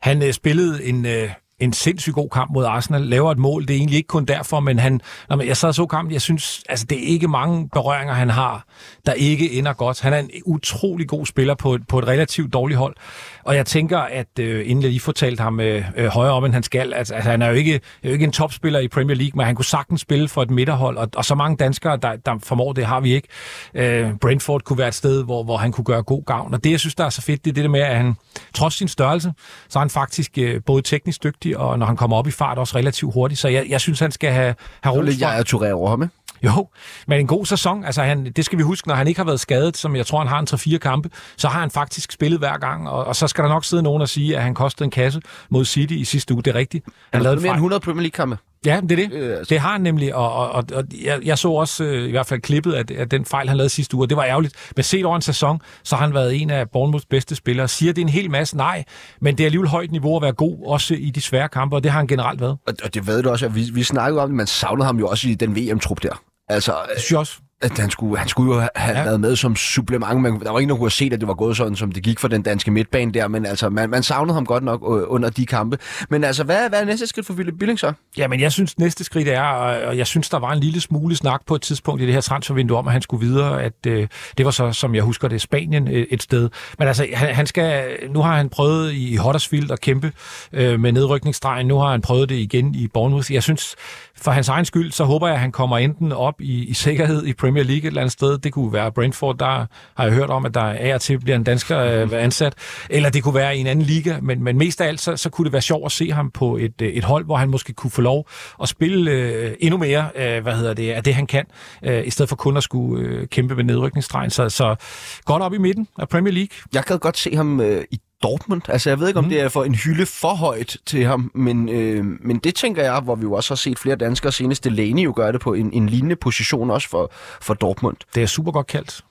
[0.00, 1.30] han øh, spillede en, øh,
[1.60, 3.62] en sindssygt god kamp mod Arsenal, laver et mål.
[3.62, 6.22] Det er egentlig ikke kun derfor, men han, når jeg sad og så kampen, jeg
[6.22, 8.64] synes, altså det er ikke mange berøringer, han har,
[9.06, 10.00] der ikke ender godt.
[10.00, 12.96] Han er en utrolig god spiller på et, på et relativt dårligt hold.
[13.44, 16.54] Og jeg tænker, at øh, inden jeg lige fortalte ham øh, øh, højere om, end
[16.54, 19.16] han skal, altså, altså han er jo ikke, er jo ikke en topspiller i Premier
[19.16, 22.16] League, men han kunne sagtens spille for et midterhold, og, og så mange danskere, der,
[22.16, 23.28] der formår det, har vi ikke.
[23.74, 26.54] Øh, Brentford kunne være et sted, hvor, hvor han kunne gøre god gavn.
[26.54, 28.14] Og det, jeg synes, der er så fedt, det er det der med, at han,
[28.54, 29.32] trods sin størrelse,
[29.68, 32.58] så er han faktisk øh, både teknisk dygtig, og når han kommer op i fart,
[32.58, 33.40] også relativt hurtigt.
[33.40, 36.02] Så jeg, jeg synes, han skal have, have ros Lidt jeg er Touré over ham,
[36.02, 36.14] ikke?
[36.44, 36.68] Jo,
[37.06, 37.84] men en god sæson.
[37.84, 40.18] Altså, han, det skal vi huske, når han ikke har været skadet, som jeg tror,
[40.18, 43.26] han har en 3-4 kampe, så har han faktisk spillet hver gang, og, og så
[43.28, 45.20] skal der nok sidde nogen og sige, at han kostede en kasse
[45.50, 46.42] mod City i sidste uge.
[46.42, 46.84] Det er rigtigt.
[46.84, 48.38] Han, han lavede mere end 100 Premier League-kampe.
[48.66, 49.12] Ja, det er det.
[49.12, 49.54] Øh, altså.
[49.54, 52.26] Det har han nemlig, og, og, og, og jeg, jeg så også øh, i hvert
[52.26, 54.54] fald klippet af, af den fejl, han lavede sidste uge, og det var ærgerligt.
[54.76, 57.68] Men set over en sæson, så har han været en af Bournemouths bedste spillere.
[57.68, 58.56] Siger det en hel masse?
[58.56, 58.84] Nej,
[59.20, 61.82] men det er alligevel højt niveau at være god, også i de svære kampe, og
[61.82, 62.56] det har han generelt været.
[62.66, 64.98] Og, og det ved du også, at vi, vi snakkede om det, man savnede ham
[64.98, 66.22] jo også i den VM-trup der.
[66.48, 69.04] Altså, det synes jeg også at han skulle, han skulle jo have ja.
[69.04, 70.20] været med som supplement.
[70.20, 72.02] Man, der var ingen, der kunne have set, at det var gået sådan, som det
[72.02, 75.02] gik for den danske midtbane der, men altså, man, man savnede ham godt nok øh,
[75.06, 75.78] under de kampe.
[76.10, 77.92] Men altså, hvad, hvad er næste skridt for Philip Billing så?
[78.16, 81.40] Jamen, jeg synes, næste skridt er, og jeg synes, der var en lille smule snak
[81.46, 84.08] på et tidspunkt i det her transfervindue om, at han skulle videre, at øh,
[84.38, 86.50] det var så, som jeg husker det, Spanien øh, et sted.
[86.78, 90.12] Men altså, han, han skal, nu har han prøvet i Huddersfield at kæmpe
[90.52, 93.32] øh, med nedrykningsstregen, nu har han prøvet det igen i Bournemouth.
[93.32, 93.76] Jeg synes,
[94.16, 97.26] for hans egen skyld, så håber jeg, at han kommer enten op i, i sikkerhed
[97.26, 98.38] i Premier League et eller andet sted.
[98.38, 101.36] Det kunne være Brentford, der har jeg hørt om, at der af og til bliver
[101.36, 102.54] en dansker øh, ansat.
[102.90, 104.16] Eller det kunne være i en anden liga.
[104.22, 106.56] Men, men mest af alt, så, så kunne det være sjovt at se ham på
[106.56, 108.28] et, øh, et hold, hvor han måske kunne få lov
[108.62, 111.44] at spille øh, endnu mere, øh, hvad hedder det, af det han kan,
[111.82, 114.30] øh, i stedet for kun at skulle øh, kæmpe med nedrykningsstregen.
[114.30, 114.76] Så, så
[115.24, 116.48] godt op i midten af Premier League.
[116.74, 118.62] Jeg kan godt se ham øh, i Dortmund.
[118.68, 119.30] Altså, jeg ved ikke, om mm.
[119.30, 123.00] det er for en hylde for højt til ham, men, øh, men det tænker jeg,
[123.00, 125.72] hvor vi jo også har set flere danskere, senest Delaney jo gør det på en,
[125.72, 127.96] en lignende position også for, for Dortmund.
[128.14, 129.04] Det er super godt kaldt.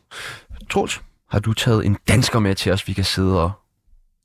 [0.69, 1.01] Troels,
[1.31, 3.51] har du taget en dansker med til os, vi kan sidde og...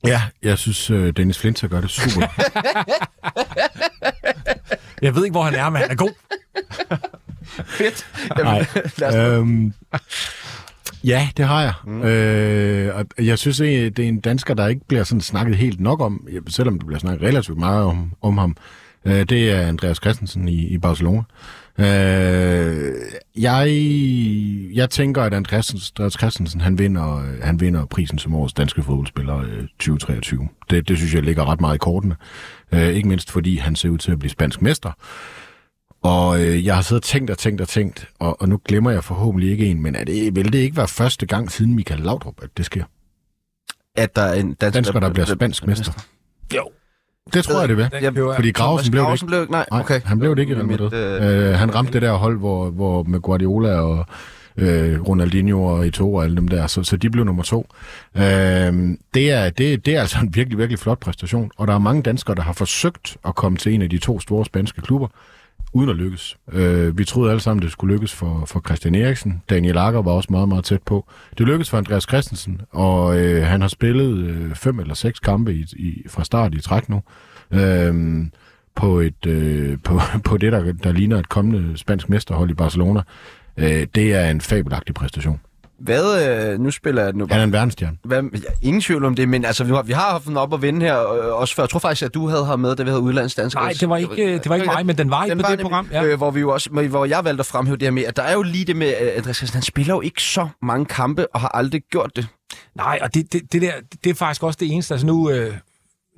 [0.05, 2.21] Ja, jeg synes, uh, Dennis Flinter gør det super.
[5.01, 6.11] jeg ved ikke, hvor han er, men han er god.
[7.77, 8.07] Fedt.
[8.37, 8.65] Jamen,
[8.99, 9.17] Nej.
[9.17, 9.73] Øhm,
[11.03, 11.73] Ja, det har jeg.
[11.85, 12.01] Mm.
[12.01, 16.01] Øh, og jeg synes, det er en dansker, der ikke bliver sådan snakket helt nok
[16.01, 18.55] om, selvom det bliver snakket relativt meget om, om ham.
[19.05, 21.21] Øh, det er Andreas Christensen i, i Barcelona.
[21.77, 22.91] Øh,
[23.37, 23.67] jeg,
[24.73, 29.37] jeg tænker, at Andreas, Andreas Christensen han vinder, han vinder prisen som årets danske fodboldspiller
[29.37, 30.47] øh, 2023.
[30.69, 32.15] Det, det synes jeg ligger ret meget i kortene.
[32.71, 34.91] Øh, ikke mindst fordi han ser ud til at blive spansk mester.
[36.01, 38.91] Og øh, jeg har siddet og tænkt og tænkt og tænkt, og, og nu glemmer
[38.91, 42.01] jeg forhåbentlig ikke en, men er det, vil det ikke være første gang siden Michael
[42.01, 42.83] Laudrup, at det sker?
[43.95, 45.91] At der er en dansker, dansker der bliver spansk mester?
[46.55, 46.69] Jo.
[47.33, 47.89] Det tror jeg, det vil.
[48.01, 49.25] Jeg, Fordi Grausen blev det ikke.
[49.25, 49.93] Blev, nej, okay.
[49.93, 50.93] nej, han blev det ikke i Real Madrid.
[50.93, 54.05] Øh, han ramte det der hold, hvor, hvor med Guardiola og
[54.57, 57.67] øh, Ronaldinho og Eto'o og alle dem der, så, så de blev nummer to.
[58.15, 58.23] Øh,
[59.13, 62.01] det, er, det, det er altså en virkelig, virkelig flot præstation, og der er mange
[62.01, 65.07] danskere, der har forsøgt at komme til en af de to store spanske klubber,
[65.73, 66.37] uden at lykkes.
[66.51, 69.41] Øh, vi troede alle sammen, det skulle lykkes for, for Christian Eriksen.
[69.49, 71.05] Daniel Lager var også meget, meget tæt på.
[71.37, 75.53] Det lykkedes for Andreas Christensen, og øh, han har spillet øh, fem eller seks kampe
[75.53, 77.01] i, i, fra start i træk nu.
[77.51, 78.25] Øh,
[78.75, 83.01] på, et, øh, på, på det, der, der ligner et kommende spansk mesterhold i Barcelona.
[83.57, 85.39] Øh, det er en fabelagtig præstation.
[85.81, 87.97] Hvad, øh, nu spiller jeg nu Han er en verdensstjerne.
[88.03, 90.53] Hvad, ja, ingen tvivl om det, men altså, vi har, vi har haft den op
[90.53, 91.63] at vinde her øh, også før.
[91.63, 93.63] Jeg tror faktisk, at du havde her med, da vi havde udlandsdanskere.
[93.63, 95.63] Nej, det var ikke, det var ikke mig, men den var ikke på det nemlig,
[95.63, 95.87] program.
[95.91, 96.03] Ja.
[96.03, 98.23] Øh, hvor, vi jo også, hvor jeg valgte at fremhæve det her med, at der
[98.23, 101.35] er jo lige det med, at Andreas Christensen, han spiller jo ikke så mange kampe,
[101.35, 102.27] og har aldrig gjort det.
[102.75, 103.71] Nej, og det, det, det der,
[104.03, 104.93] det er faktisk også det eneste.
[104.93, 105.53] Altså nu, øh,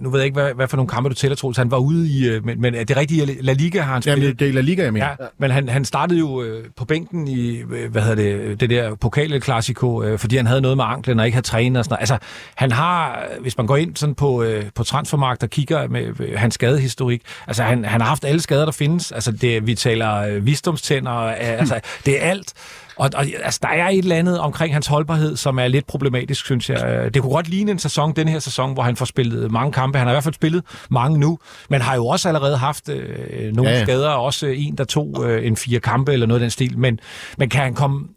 [0.01, 1.57] nu ved jeg ikke, hvad, hvad for nogle kampe du tæller, Troels.
[1.57, 4.27] Han var ude i, øh, men, men er det rigtigt, La Liga har han spillet?
[4.27, 5.07] Ja, det er La Liga, jeg mener.
[5.07, 8.69] Ja, men han, han startede jo øh, på bænken i, øh, hvad hedder det, det
[8.69, 11.93] der pokalklassiko, øh, fordi han havde noget med anklen og ikke havde trænet og sådan
[11.93, 12.01] noget.
[12.01, 12.17] Altså,
[12.55, 16.39] han har, hvis man går ind sådan på, øh, på transfermarkt og kigger med øh,
[16.39, 19.11] hans skadehistorik, altså han, han har haft alle skader, der findes.
[19.11, 22.53] Altså, det, vi taler øh, visdomstænder, øh, altså, det er alt.
[22.95, 26.45] Og, og altså, der er et eller andet omkring hans holdbarhed, som er lidt problematisk,
[26.45, 27.13] synes jeg.
[27.13, 29.97] Det kunne godt ligne en sæson, den her sæson, hvor han får spillet mange kampe.
[29.97, 31.39] Han har i hvert fald spillet mange nu,
[31.69, 33.83] men har jo også allerede haft øh, nogle ja, ja.
[33.83, 36.77] skader, også en, der tog øh, en fire kampe eller noget af den stil.
[36.77, 36.99] Men,
[37.37, 38.07] men kan han komme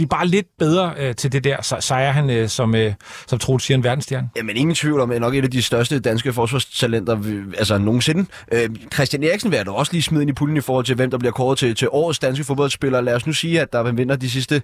[0.00, 2.94] blive bare lidt bedre øh, til det der, så, så er han, øh, som, øh,
[3.26, 4.28] som Troels siger, en verdensstjerne.
[4.36, 7.16] Jamen ingen tvivl om, at nok et af de største danske forsvarstalenter
[7.58, 8.26] altså nogensinde.
[8.52, 10.94] Øh, Christian Eriksen vil jeg da også lige smide ind i puljen i forhold til,
[10.94, 13.00] hvem der bliver kåret til, til årets danske fodboldspiller.
[13.00, 14.62] Lad os nu sige, at der vinder de sidste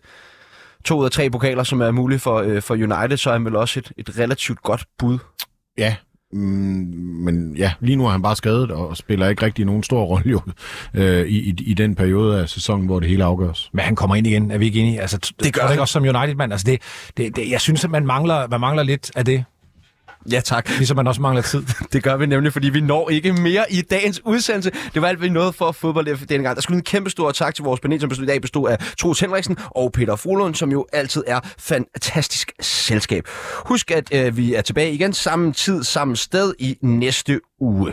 [0.84, 3.44] to ud af tre pokaler, som er mulige for, øh, for United, så er han
[3.44, 5.18] vel også et, et relativt godt bud.
[5.78, 5.96] Ja,
[6.32, 10.30] men ja, lige nu er han bare skadet og spiller ikke rigtig nogen stor rolle
[10.30, 10.40] jo,
[10.94, 13.70] øh, i, i, i den periode af sæsonen, hvor det hele afgøres.
[13.72, 15.00] Men han kommer ind igen, er vi ikke enige?
[15.00, 15.72] Altså, Det gør er han.
[15.74, 16.52] ikke også som United-mand.
[16.52, 16.80] Altså, det,
[17.16, 19.44] det, det, jeg synes, at man mangler, man mangler lidt af det,
[20.32, 20.68] Ja, tak.
[20.68, 21.62] ligesom man også mangler tid.
[21.92, 24.70] Det gør vi nemlig, fordi vi når ikke mere i dagens udsendelse.
[24.94, 26.56] Det var alt, vi nåede for fodbold denne gang.
[26.56, 29.20] Der skulle en kæmpe stor tak til vores panel, som i dag bestod af Troels
[29.20, 33.28] Henriksen og Peter Frohlund, som jo altid er fantastisk selskab.
[33.66, 37.92] Husk, at øh, vi er tilbage igen samme tid, samme sted i næste uge.